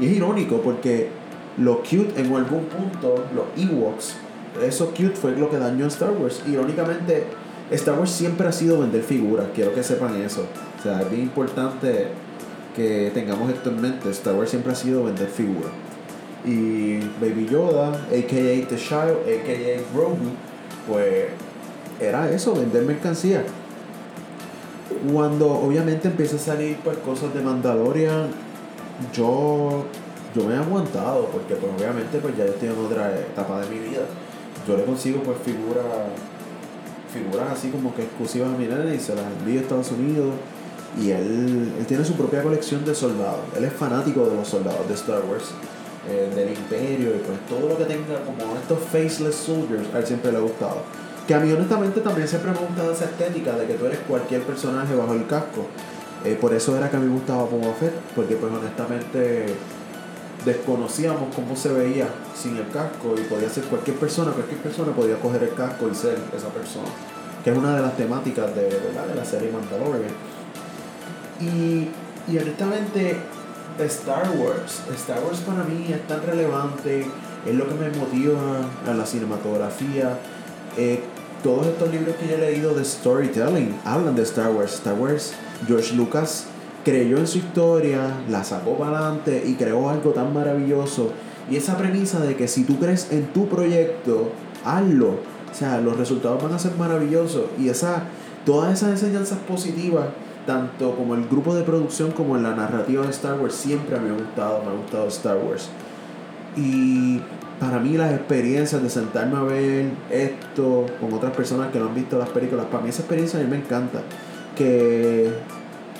Y 0.00 0.06
es 0.06 0.12
irónico 0.12 0.60
porque 0.60 1.08
lo 1.56 1.78
cute 1.78 2.20
en 2.20 2.34
algún 2.34 2.64
punto, 2.64 3.24
los 3.34 3.46
Ewoks, 3.56 4.16
eso 4.64 4.90
cute 4.90 5.14
fue 5.14 5.36
lo 5.36 5.50
que 5.50 5.58
dañó 5.58 5.84
a 5.84 5.88
Star 5.88 6.10
Wars. 6.10 6.42
Irónicamente, 6.46 7.24
Star 7.70 7.98
Wars 7.98 8.10
siempre 8.10 8.48
ha 8.48 8.52
sido 8.52 8.80
vender 8.80 9.02
figuras, 9.02 9.46
quiero 9.54 9.74
que 9.74 9.82
sepan 9.82 10.20
eso. 10.20 10.46
O 10.78 10.82
sea, 10.82 11.02
es 11.02 11.10
bien 11.10 11.22
importante 11.22 12.08
que 12.78 13.10
tengamos 13.12 13.50
esto 13.50 13.68
en 13.68 13.82
mente. 13.82 14.10
Star 14.10 14.34
Wars 14.34 14.48
siempre 14.48 14.72
ha 14.72 14.76
sido 14.76 15.04
vender 15.04 15.28
figuras. 15.28 15.72
Y 16.46 17.00
Baby 17.20 17.48
Yoda, 17.50 17.88
a.k.a. 17.88 18.68
The 18.68 18.76
Child, 18.76 19.18
a.k.a. 19.26 19.94
Grogu, 19.94 20.30
pues 20.86 21.26
era 22.00 22.30
eso, 22.30 22.54
vender 22.54 22.84
mercancía 22.84 23.44
cuando 25.12 25.50
obviamente 25.50 26.08
empieza 26.08 26.36
a 26.36 26.38
salir 26.38 26.76
pues 26.82 26.98
cosas 26.98 27.32
de 27.34 27.40
Mandalorian, 27.40 28.28
yo, 29.12 29.84
yo 30.34 30.44
me 30.44 30.54
he 30.54 30.58
aguantado 30.58 31.26
porque 31.26 31.54
pues 31.54 31.72
obviamente 31.76 32.18
pues 32.18 32.36
ya 32.36 32.44
estoy 32.44 32.68
en 32.68 32.78
otra 32.84 33.16
etapa 33.18 33.60
de 33.60 33.70
mi 33.70 33.78
vida. 33.88 34.02
Yo 34.66 34.76
le 34.76 34.84
consigo 34.84 35.22
pues 35.22 35.38
figuras 35.44 35.84
figuras 37.12 37.52
así 37.52 37.70
como 37.70 37.94
que 37.94 38.02
exclusivas 38.02 38.50
a 38.50 38.58
mi 38.58 38.64
y 38.64 38.98
se 38.98 39.14
las 39.14 39.24
envío 39.24 39.60
a 39.60 39.62
Estados 39.62 39.92
Unidos. 39.92 40.34
Y 41.00 41.10
él, 41.10 41.72
él 41.78 41.86
tiene 41.86 42.04
su 42.04 42.14
propia 42.14 42.42
colección 42.42 42.84
de 42.84 42.94
soldados. 42.94 43.40
Él 43.56 43.64
es 43.64 43.72
fanático 43.72 44.26
de 44.26 44.34
los 44.34 44.48
soldados 44.48 44.88
de 44.88 44.94
Star 44.94 45.22
Wars, 45.30 45.52
eh, 46.08 46.32
del 46.34 46.56
Imperio 46.56 47.14
y 47.14 47.18
pues 47.18 47.38
todo 47.46 47.68
lo 47.68 47.76
que 47.76 47.84
tenga 47.84 48.18
como 48.24 48.56
estos 48.56 48.78
faceless 48.78 49.34
soldiers, 49.34 49.92
a 49.94 49.98
él 49.98 50.06
siempre 50.06 50.32
le 50.32 50.38
ha 50.38 50.40
gustado. 50.40 50.80
Que 51.26 51.34
a 51.34 51.40
mí 51.40 51.52
honestamente 51.52 52.00
también 52.00 52.26
siempre 52.26 52.50
me 52.50 52.56
ha 52.56 52.60
gustado 52.62 52.92
esa 52.92 53.04
estética 53.04 53.54
de 53.56 53.66
que 53.66 53.74
tú 53.74 53.84
eres 53.84 53.98
cualquier 54.08 54.42
personaje 54.42 54.94
bajo 54.94 55.12
el 55.12 55.26
casco. 55.26 55.66
Eh, 56.24 56.38
por 56.40 56.54
eso 56.54 56.74
era 56.78 56.88
que 56.88 56.96
a 56.96 57.00
mí 57.00 57.06
me 57.06 57.12
gustaba 57.12 57.44
Boba 57.44 57.74
Fett, 57.74 57.92
porque 58.16 58.36
pues 58.36 58.50
honestamente 58.50 59.54
desconocíamos 60.46 61.34
cómo 61.34 61.54
se 61.54 61.72
veía 61.72 62.08
sin 62.34 62.56
el 62.56 62.68
casco 62.70 63.14
y 63.18 63.24
podía 63.24 63.50
ser 63.50 63.64
cualquier 63.64 63.98
persona, 63.98 64.32
cualquier 64.32 64.60
persona 64.60 64.92
podía 64.92 65.16
coger 65.20 65.42
el 65.42 65.52
casco 65.52 65.90
y 65.92 65.94
ser 65.94 66.16
esa 66.34 66.48
persona. 66.48 66.88
Que 67.44 67.50
es 67.50 67.58
una 67.58 67.76
de 67.76 67.82
las 67.82 67.96
temáticas 67.98 68.54
de, 68.54 68.62
¿verdad? 68.62 69.06
de 69.08 69.14
la 69.14 69.24
serie 69.26 69.52
Mandalorian. 69.52 70.37
Y, 71.40 71.88
y 72.30 72.38
honestamente, 72.38 73.16
Star 73.84 74.30
Wars, 74.36 74.82
Star 74.96 75.22
Wars 75.24 75.38
para 75.40 75.62
mí 75.64 75.86
es 75.92 76.06
tan 76.06 76.22
relevante, 76.22 77.06
es 77.46 77.54
lo 77.54 77.68
que 77.68 77.74
me 77.74 77.90
motiva 77.90 78.60
a 78.86 78.92
la 78.92 79.06
cinematografía. 79.06 80.18
Eh, 80.76 81.00
todos 81.42 81.66
estos 81.68 81.90
libros 81.92 82.16
que 82.16 82.26
yo 82.26 82.34
he 82.34 82.38
leído 82.38 82.74
de 82.74 82.84
storytelling 82.84 83.76
hablan 83.84 84.16
de 84.16 84.22
Star 84.22 84.50
Wars. 84.50 84.74
Star 84.74 84.94
Wars, 84.94 85.32
George 85.66 85.94
Lucas 85.94 86.46
creyó 86.84 87.18
en 87.18 87.26
su 87.26 87.38
historia, 87.38 88.12
la 88.28 88.42
sacó 88.42 88.76
para 88.76 88.98
adelante 88.98 89.44
y 89.46 89.54
creó 89.54 89.88
algo 89.88 90.10
tan 90.10 90.32
maravilloso. 90.34 91.12
Y 91.50 91.56
esa 91.56 91.76
premisa 91.78 92.20
de 92.20 92.36
que 92.36 92.48
si 92.48 92.64
tú 92.64 92.78
crees 92.78 93.08
en 93.10 93.32
tu 93.32 93.48
proyecto, 93.48 94.32
hazlo. 94.64 95.10
O 95.50 95.54
sea, 95.54 95.80
los 95.80 95.96
resultados 95.96 96.42
van 96.42 96.52
a 96.52 96.58
ser 96.58 96.72
maravillosos. 96.76 97.44
Y 97.58 97.68
esa, 97.68 98.02
todas 98.44 98.76
esas 98.76 98.90
enseñanzas 98.90 99.38
positivas, 99.38 100.06
tanto 100.48 100.96
como 100.96 101.14
el 101.14 101.28
grupo 101.28 101.54
de 101.54 101.62
producción 101.62 102.10
como 102.12 102.34
en 102.34 102.42
la 102.42 102.56
narrativa 102.56 103.04
de 103.04 103.10
Star 103.10 103.38
Wars, 103.38 103.54
siempre 103.54 104.00
me 104.00 104.08
ha 104.08 104.14
gustado, 104.14 104.62
me 104.64 104.70
ha 104.70 104.74
gustado 104.80 105.06
Star 105.08 105.36
Wars. 105.36 105.68
Y 106.56 107.20
para 107.60 107.78
mí 107.78 107.98
las 107.98 108.14
experiencias 108.14 108.82
de 108.82 108.88
sentarme 108.88 109.36
a 109.36 109.42
ver 109.42 109.90
esto 110.10 110.86
con 110.98 111.12
otras 111.12 111.36
personas 111.36 111.70
que 111.70 111.78
no 111.78 111.88
han 111.88 111.94
visto 111.94 112.18
las 112.18 112.30
películas, 112.30 112.64
para 112.64 112.82
mí 112.82 112.88
esa 112.88 113.02
experiencia 113.02 113.38
a 113.38 113.42
mí 113.42 113.50
me 113.50 113.58
encanta. 113.58 114.00
Que 114.56 115.30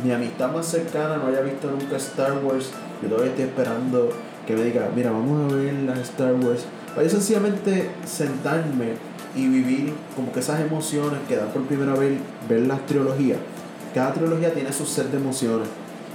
mi 0.03 0.13
amistad 0.13 0.51
más 0.51 0.65
cercana 0.65 1.19
no 1.19 1.27
haya 1.27 1.43
visto 1.43 1.71
nunca 1.71 1.99
Star 1.99 2.43
Wars, 2.43 2.71
yo 3.03 3.09
todavía 3.11 3.33
estoy 3.33 3.45
esperando 3.45 4.09
que 4.47 4.57
me 4.57 4.63
diga, 4.63 4.89
mira, 4.97 5.11
vamos 5.11 5.53
a 5.53 5.57
ver 5.57 5.75
las 5.75 5.99
Star 5.99 6.33
Wars. 6.33 6.65
Para 6.95 7.03
yo 7.03 7.11
sencillamente 7.11 7.91
sentarme 8.07 8.95
y 9.37 9.47
vivir 9.47 9.93
como 10.17 10.33
que 10.33 10.41
esas 10.41 10.59
emociones 10.63 11.21
que 11.29 11.37
dan 11.37 11.49
por 11.49 11.65
primera 11.65 11.93
vez 11.93 12.19
ver 12.49 12.61
las 12.61 12.87
trilogías. 12.87 13.37
Cada 13.99 14.13
trilogía 14.13 14.55
tiene 14.55 14.73
su 14.73 14.87
set 14.87 15.11
de 15.11 15.17
emociones 15.17 15.67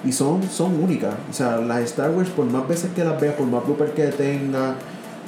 y 0.06 0.13
son, 0.13 0.41
son 0.43 0.82
únicas. 0.82 1.15
O 1.30 1.34
sea, 1.34 1.58
las 1.58 1.82
Star 1.82 2.12
Wars, 2.12 2.30
por 2.30 2.46
más 2.46 2.65
veces 2.65 2.91
que 2.96 3.04
las 3.04 3.19
vea, 3.19 3.36
por 3.36 3.46
más 3.46 3.65
blooper 3.65 3.91
que 3.91 4.06
tenga, 4.08 4.76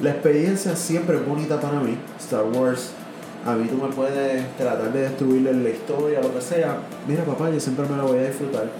la 0.00 0.10
experiencia 0.12 0.74
siempre 0.74 1.18
es 1.18 1.26
bonita 1.26 1.60
para 1.60 1.80
mí. 1.80 1.98
Star 2.18 2.44
Wars, 2.44 2.92
a 3.44 3.52
mí 3.56 3.68
tú 3.68 3.76
me 3.76 3.92
puedes 3.92 4.56
tratar 4.56 4.90
de 4.90 5.02
destruirle 5.02 5.52
la 5.52 5.68
historia, 5.68 6.22
lo 6.22 6.32
que 6.32 6.40
sea. 6.40 6.78
Mira, 7.06 7.24
papá, 7.24 7.50
yo 7.50 7.60
siempre 7.60 7.86
me 7.90 7.94
la 7.94 8.04
voy 8.04 8.20
a 8.20 8.28
disfrutar. 8.28 8.70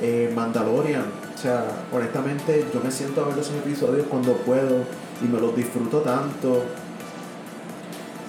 Eh, 0.00 0.30
Mandalorian, 0.32 1.02
o 1.34 1.38
sea, 1.42 1.64
honestamente, 1.92 2.66
yo 2.72 2.80
me 2.84 2.92
siento 2.92 3.24
a 3.24 3.30
ver 3.30 3.38
esos 3.40 3.56
episodios 3.56 4.06
cuando 4.08 4.34
puedo 4.34 4.84
y 5.20 5.26
me 5.26 5.40
los 5.40 5.56
disfruto 5.56 6.02
tanto. 6.02 6.62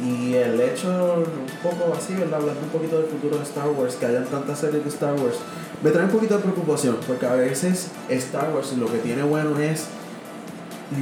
Y 0.01 0.33
el 0.33 0.59
hecho, 0.61 0.87
un 0.87 1.61
poco 1.61 1.93
así, 1.93 2.13
¿verdad? 2.13 2.39
Hablando 2.39 2.61
un 2.61 2.69
poquito 2.69 2.97
del 2.97 3.07
futuro 3.07 3.37
de 3.37 3.43
Star 3.43 3.67
Wars, 3.67 3.95
que 3.95 4.05
hayan 4.05 4.25
tantas 4.25 4.59
series 4.59 4.83
de 4.83 4.89
Star 4.89 5.13
Wars, 5.13 5.35
me 5.83 5.91
trae 5.91 6.05
un 6.05 6.11
poquito 6.11 6.37
de 6.37 6.43
preocupación, 6.43 6.97
porque 7.05 7.25
a 7.25 7.33
veces 7.33 7.89
Star 8.07 8.53
Wars 8.53 8.73
lo 8.77 8.85
que 8.87 8.99
tiene 8.99 9.23
bueno 9.23 9.59
es 9.59 9.87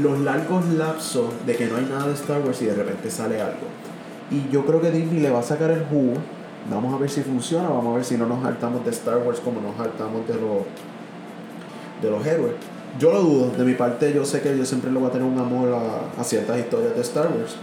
los 0.02 0.20
largos 0.20 0.66
lapsos 0.70 1.26
de 1.46 1.56
que 1.56 1.68
no 1.68 1.78
hay 1.78 1.86
nada 1.86 2.08
de 2.08 2.14
Star 2.14 2.42
Wars 2.42 2.62
y 2.62 2.66
de 2.66 2.74
repente 2.74 3.12
sale 3.12 3.40
algo. 3.40 3.68
Y 4.32 4.50
yo 4.52 4.66
creo 4.66 4.82
que 4.82 4.92
Disney 4.92 5.22
le 5.22 5.30
va 5.30 5.40
a 5.40 5.44
sacar 5.44 5.72
el 5.72 5.86
jugo. 5.86 6.14
Vamos 6.70 6.94
a 6.94 6.98
ver 6.98 7.10
si 7.10 7.22
funciona, 7.22 7.70
vamos 7.70 7.94
a 7.94 7.96
ver 7.98 8.06
si 8.06 8.18
no 8.18 8.26
nos 8.26 8.44
hartamos 8.44 8.84
de 8.84 8.92
Star 8.92 9.20
Wars 9.20 9.40
como 9.40 9.62
nos 9.62 9.80
hartamos 9.80 10.28
de 10.28 10.34
los, 10.34 10.64
de 12.02 12.10
los 12.10 12.26
héroes. 12.26 12.54
Yo 13.00 13.12
lo 13.12 13.22
dudo, 13.22 13.52
de 13.52 13.64
mi 13.64 13.76
parte 13.76 14.12
yo 14.12 14.26
sé 14.26 14.42
que 14.42 14.58
yo 14.58 14.66
siempre 14.66 14.92
le 14.92 15.00
voy 15.00 15.08
a 15.08 15.12
tener 15.12 15.28
un 15.28 15.38
amor 15.38 15.70
a, 15.72 16.20
a 16.20 16.24
ciertas 16.24 16.58
historias 16.60 16.96
de 16.96 17.02
Star 17.02 17.28
Wars. 17.28 17.56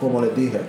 Como 0.00 0.20
les 0.20 0.34
dije, 0.34 0.60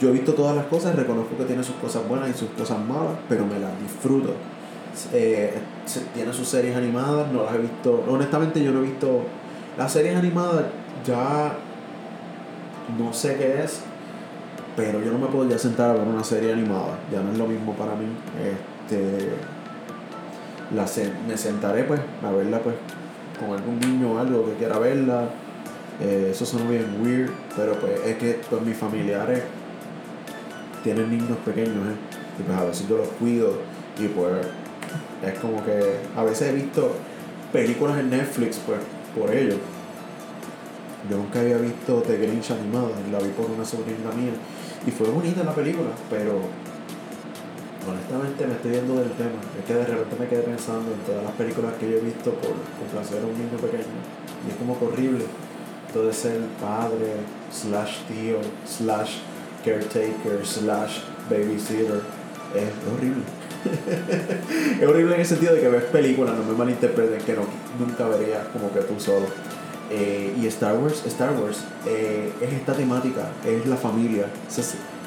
yo 0.00 0.08
he 0.08 0.12
visto 0.12 0.34
todas 0.34 0.56
las 0.56 0.66
cosas, 0.66 0.94
reconozco 0.94 1.36
que 1.36 1.44
tiene 1.44 1.62
sus 1.62 1.76
cosas 1.76 2.06
buenas 2.08 2.30
y 2.30 2.34
sus 2.34 2.50
cosas 2.50 2.78
malas, 2.78 3.16
pero 3.28 3.46
me 3.46 3.58
las 3.58 3.78
disfruto. 3.80 4.34
Eh, 5.12 5.52
tiene 6.14 6.32
sus 6.32 6.48
series 6.48 6.76
animadas, 6.76 7.30
no 7.32 7.44
las 7.44 7.54
he 7.54 7.58
visto. 7.58 8.04
Honestamente, 8.08 8.62
yo 8.62 8.72
no 8.72 8.80
he 8.80 8.82
visto 8.82 9.22
las 9.76 9.92
series 9.92 10.16
animadas, 10.16 10.64
ya 11.06 11.54
no 12.98 13.12
sé 13.12 13.36
qué 13.36 13.62
es, 13.62 13.82
pero 14.76 15.02
yo 15.02 15.10
no 15.12 15.18
me 15.18 15.26
puedo 15.26 15.48
ya 15.48 15.58
sentar 15.58 15.90
a 15.90 15.92
ver 15.94 16.06
una 16.06 16.24
serie 16.24 16.52
animada, 16.52 16.98
ya 17.12 17.20
no 17.20 17.32
es 17.32 17.38
lo 17.38 17.46
mismo 17.46 17.72
para 17.74 17.94
mí. 17.94 18.06
Este, 18.42 19.30
la 20.74 20.86
me 21.28 21.36
sentaré 21.36 21.84
pues 21.84 22.00
a 22.22 22.30
verla 22.32 22.58
pues 22.58 22.74
con 23.38 23.56
algún 23.56 23.78
niño 23.78 24.12
o 24.12 24.18
algo 24.18 24.46
que 24.46 24.52
quiera 24.54 24.78
verla. 24.78 25.28
Eh, 26.00 26.28
eso 26.30 26.44
suena 26.44 26.68
bien 26.68 27.00
weird, 27.00 27.30
pero 27.56 27.74
pues 27.80 28.00
es 28.04 28.16
que 28.16 28.40
pues 28.50 28.62
mis 28.62 28.76
familiares 28.76 29.42
tienen 30.84 31.10
niños 31.10 31.38
pequeños, 31.44 31.86
¿eh? 31.86 31.96
y 32.38 32.42
pues 32.42 32.58
a 32.58 32.64
veces 32.64 32.88
yo 32.88 32.98
los 32.98 33.08
cuido 33.08 33.54
y 33.98 34.08
pues 34.08 34.46
es 35.24 35.38
como 35.38 35.64
que 35.64 35.96
a 36.14 36.22
veces 36.22 36.48
he 36.48 36.52
visto 36.52 36.92
películas 37.52 37.98
en 37.98 38.10
Netflix 38.10 38.60
pues, 38.66 38.78
por 39.16 39.34
ellos. 39.34 39.58
Yo 41.08 41.16
nunca 41.16 41.40
había 41.40 41.56
visto 41.58 42.02
The 42.02 42.18
Grinch 42.18 42.50
animada 42.50 42.88
la 43.12 43.18
vi 43.18 43.30
por 43.30 43.50
una 43.50 43.64
sobrina 43.64 44.10
mía. 44.10 44.34
Y 44.86 44.90
fue 44.90 45.08
bonita 45.08 45.42
la 45.44 45.54
película, 45.54 45.90
pero 46.10 46.40
honestamente 47.88 48.46
me 48.46 48.54
estoy 48.54 48.72
yendo 48.72 48.96
del 48.96 49.10
tema. 49.12 49.38
Es 49.58 49.64
que 49.64 49.74
de 49.74 49.86
repente 49.86 50.16
me 50.18 50.26
quedé 50.28 50.42
pensando 50.42 50.92
en 50.92 50.98
todas 51.00 51.24
las 51.24 51.32
películas 51.32 51.74
que 51.78 51.90
yo 51.90 51.96
he 51.96 52.00
visto 52.00 52.30
por 52.34 52.54
complacer 52.78 53.22
a 53.22 53.26
un 53.26 53.38
niño 53.38 53.56
pequeño. 53.56 53.96
Y 54.46 54.50
es 54.50 54.56
como 54.56 54.76
horrible. 54.80 55.24
Todo 55.96 56.12
ser 56.12 56.42
padre, 56.60 57.14
slash 57.50 58.02
tío, 58.06 58.36
slash 58.66 59.12
caretaker, 59.64 60.44
slash 60.44 60.98
babysitter. 61.30 62.02
Es 62.54 62.68
horrible. 62.92 63.24
es 64.78 64.86
horrible 64.86 65.14
en 65.14 65.20
el 65.20 65.26
sentido 65.26 65.54
de 65.54 65.62
que 65.62 65.68
ves 65.70 65.84
películas, 65.84 66.36
no 66.36 66.44
me 66.44 66.52
malinterpreten, 66.52 67.22
que 67.22 67.32
no, 67.32 67.46
nunca 67.80 68.06
verías 68.08 68.46
como 68.48 68.70
que 68.74 68.80
tú 68.80 69.00
solo. 69.00 69.24
Eh, 69.90 70.36
y 70.38 70.46
Star 70.48 70.76
Wars, 70.76 71.02
Star 71.06 71.32
Wars 71.32 71.64
eh, 71.86 72.30
es 72.42 72.52
esta 72.52 72.74
temática, 72.74 73.30
es 73.46 73.64
la 73.64 73.76
familia. 73.78 74.26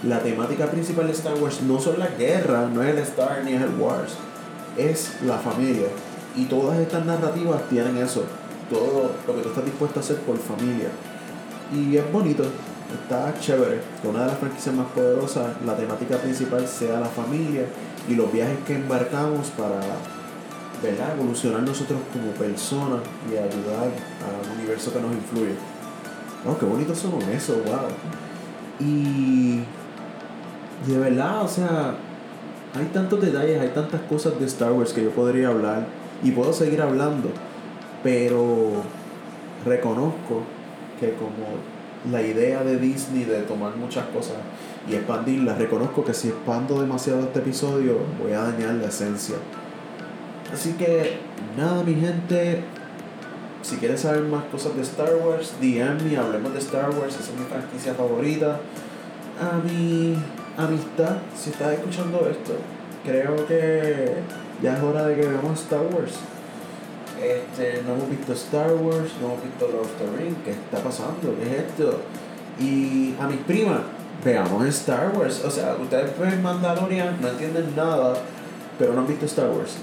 la 0.02 0.24
temática 0.24 0.72
principal 0.72 1.06
de 1.06 1.14
Star 1.14 1.36
Wars 1.36 1.62
no 1.62 1.80
son 1.80 2.00
las 2.00 2.18
guerras, 2.18 2.72
no 2.72 2.82
es 2.82 2.90
el 2.90 2.98
Star 2.98 3.44
ni 3.46 3.54
es 3.54 3.62
el 3.62 3.76
Wars, 3.76 4.14
es 4.76 5.18
la 5.24 5.38
familia. 5.38 5.90
Y 6.36 6.46
todas 6.46 6.80
estas 6.80 7.06
narrativas 7.06 7.70
tienen 7.70 7.98
eso, 7.98 8.24
todo 8.70 9.12
lo 9.28 9.36
que 9.36 9.42
tú 9.42 9.50
estás 9.50 9.66
dispuesto 9.66 10.00
a 10.00 10.04
hacer 10.04 10.18
por 10.18 10.38
familia. 10.38 10.90
Y 11.74 11.98
es 11.98 12.12
bonito, 12.12 12.44
está 12.94 13.34
chévere 13.40 13.82
que 14.02 14.08
una 14.08 14.22
de 14.22 14.28
las 14.28 14.38
franquicias 14.38 14.76
más 14.76 14.88
poderosas, 14.88 15.48
la 15.66 15.76
temática 15.76 16.18
principal 16.18 16.68
sea 16.68 17.00
la 17.00 17.08
familia 17.08 17.66
y 18.08 18.16
los 18.16 18.32
viajes 18.32 18.58
que 18.66 18.76
embarcamos 18.76 19.48
para 19.50 19.80
¿verdad? 20.82 21.14
evolucionar 21.16 21.62
nosotros 21.62 22.00
como 22.12 22.32
personas 22.32 23.02
y 23.30 23.38
ayudar 23.38 23.90
al 23.90 24.58
universo 24.58 24.94
que 24.94 25.00
nos 25.00 25.12
influye. 25.12 25.56
Oh, 26.48 26.58
qué 26.58 26.66
bonito 26.66 26.96
son 26.96 27.22
eso, 27.30 27.62
wow. 27.66 27.90
Y 28.80 29.60
de 30.88 30.98
verdad, 30.98 31.44
o 31.44 31.48
sea, 31.48 31.96
hay 32.74 32.86
tantos 32.94 33.22
detalles, 33.22 33.60
hay 33.60 33.70
tantas 33.70 34.02
cosas 34.02 34.40
de 34.40 34.46
Star 34.46 34.72
Wars 34.72 34.94
que 34.94 35.04
yo 35.04 35.12
podría 35.12 35.50
hablar 35.50 35.86
y 36.24 36.32
puedo 36.32 36.54
seguir 36.54 36.82
hablando, 36.82 37.30
pero 38.04 38.84
reconozco 39.66 40.44
que 41.00 41.14
como 41.14 41.80
la 42.12 42.22
idea 42.22 42.64
de 42.64 42.78
Disney 42.78 43.26
de 43.26 43.42
tomar 43.42 43.76
muchas 43.76 44.06
cosas 44.08 44.38
y 44.90 44.96
expandirlas, 44.96 45.58
reconozco 45.58 46.04
que 46.04 46.14
si 46.14 46.30
expando 46.30 46.82
demasiado 46.82 47.22
este 47.22 47.40
episodio 47.40 47.98
voy 48.22 48.32
a 48.34 48.40
dañar 48.40 48.76
la 48.76 48.88
esencia. 48.88 49.36
Así 50.54 50.74
que 50.74 51.18
nada 51.58 51.84
mi 51.84 51.96
gente, 51.96 52.64
si 53.62 53.76
quieres 53.78 54.02
saber 54.02 54.24
más 54.24 54.46
cosas 54.46 54.76
de 54.76 54.82
Star 54.82 55.14
Wars, 55.16 55.54
DM 55.62 56.10
me, 56.10 56.18
hablemos 56.18 56.54
de 56.54 56.60
Star 56.60 56.90
Wars, 56.90 57.16
esa 57.20 57.32
es 57.32 57.40
mi 57.40 57.46
franquicia 57.46 57.94
favorita. 57.94 58.60
A 59.40 59.58
mi 59.58 60.16
amistad, 60.58 61.18
si 61.38 61.52
estás 61.52 61.74
escuchando 61.74 62.28
esto, 62.30 62.54
creo 63.06 63.46
que 63.48 64.16
ya 64.62 64.76
es 64.78 64.84
hora 64.84 65.06
de 65.06 65.16
que 65.16 65.28
veamos 65.28 65.62
Star 65.62 65.82
Wars. 65.82 66.20
Este, 67.22 67.84
no 67.84 67.96
hemos 67.96 68.10
visto 68.10 68.34
Star 68.34 68.72
Wars, 68.74 69.12
no 69.22 69.28
hemos 69.28 69.44
visto 69.44 69.68
Lord 69.68 69.86
of 69.86 69.92
the 69.98 70.18
Rings, 70.18 70.38
¿qué 70.46 70.52
está 70.52 70.80
pasando? 70.80 71.36
¿Qué 71.38 71.44
es 71.44 71.64
esto? 71.64 72.00
Y 72.60 73.14
a 73.20 73.28
mis 73.28 73.40
primas, 73.42 73.82
veamos 74.24 74.66
Star 74.68 75.12
Wars. 75.18 75.44
O 75.46 75.52
sea, 75.52 75.76
ustedes 75.82 76.18
ven 76.18 76.42
Mandalorian, 76.42 77.20
no 77.22 77.28
entienden 77.28 77.76
nada, 77.76 78.16
pero 78.78 78.94
no 78.94 79.02
han 79.02 79.08
visto 79.08 79.26
Star 79.26 79.50
Wars. 79.50 79.76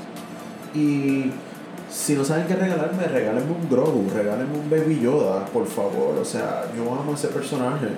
Y 0.74 1.30
si 1.90 2.14
no 2.14 2.24
saben 2.24 2.46
qué 2.46 2.56
regalarme, 2.56 3.04
regálenme 3.04 3.52
un 3.52 3.68
Grogu, 3.68 4.10
regálenme 4.14 4.58
un 4.58 4.68
Baby 4.68 5.00
Yoda, 5.00 5.44
por 5.46 5.66
favor. 5.66 6.16
O 6.20 6.24
sea, 6.24 6.64
yo 6.76 6.82
amo 6.82 7.12
a 7.12 7.14
ese 7.14 7.28
personaje. 7.28 7.88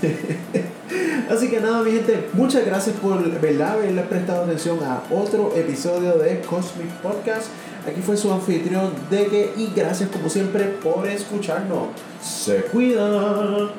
Así 1.30 1.48
que 1.48 1.60
nada, 1.60 1.82
mi 1.82 1.90
gente, 1.92 2.28
muchas 2.34 2.64
gracias 2.66 2.96
por 2.96 3.18
haberle 3.18 4.02
prestado 4.02 4.44
atención 4.44 4.78
a 4.84 5.02
otro 5.10 5.52
episodio 5.56 6.18
de 6.18 6.40
Cosmic 6.40 6.90
Podcast. 7.02 7.46
Aquí 7.86 8.02
fue 8.02 8.16
su 8.16 8.32
anfitrión 8.32 8.92
Deke 9.10 9.52
y 9.56 9.70
gracias 9.74 10.10
como 10.10 10.28
siempre 10.28 10.64
por 10.64 11.06
escucharnos. 11.06 11.88
Se 12.20 12.62
cuidan. 12.62 13.70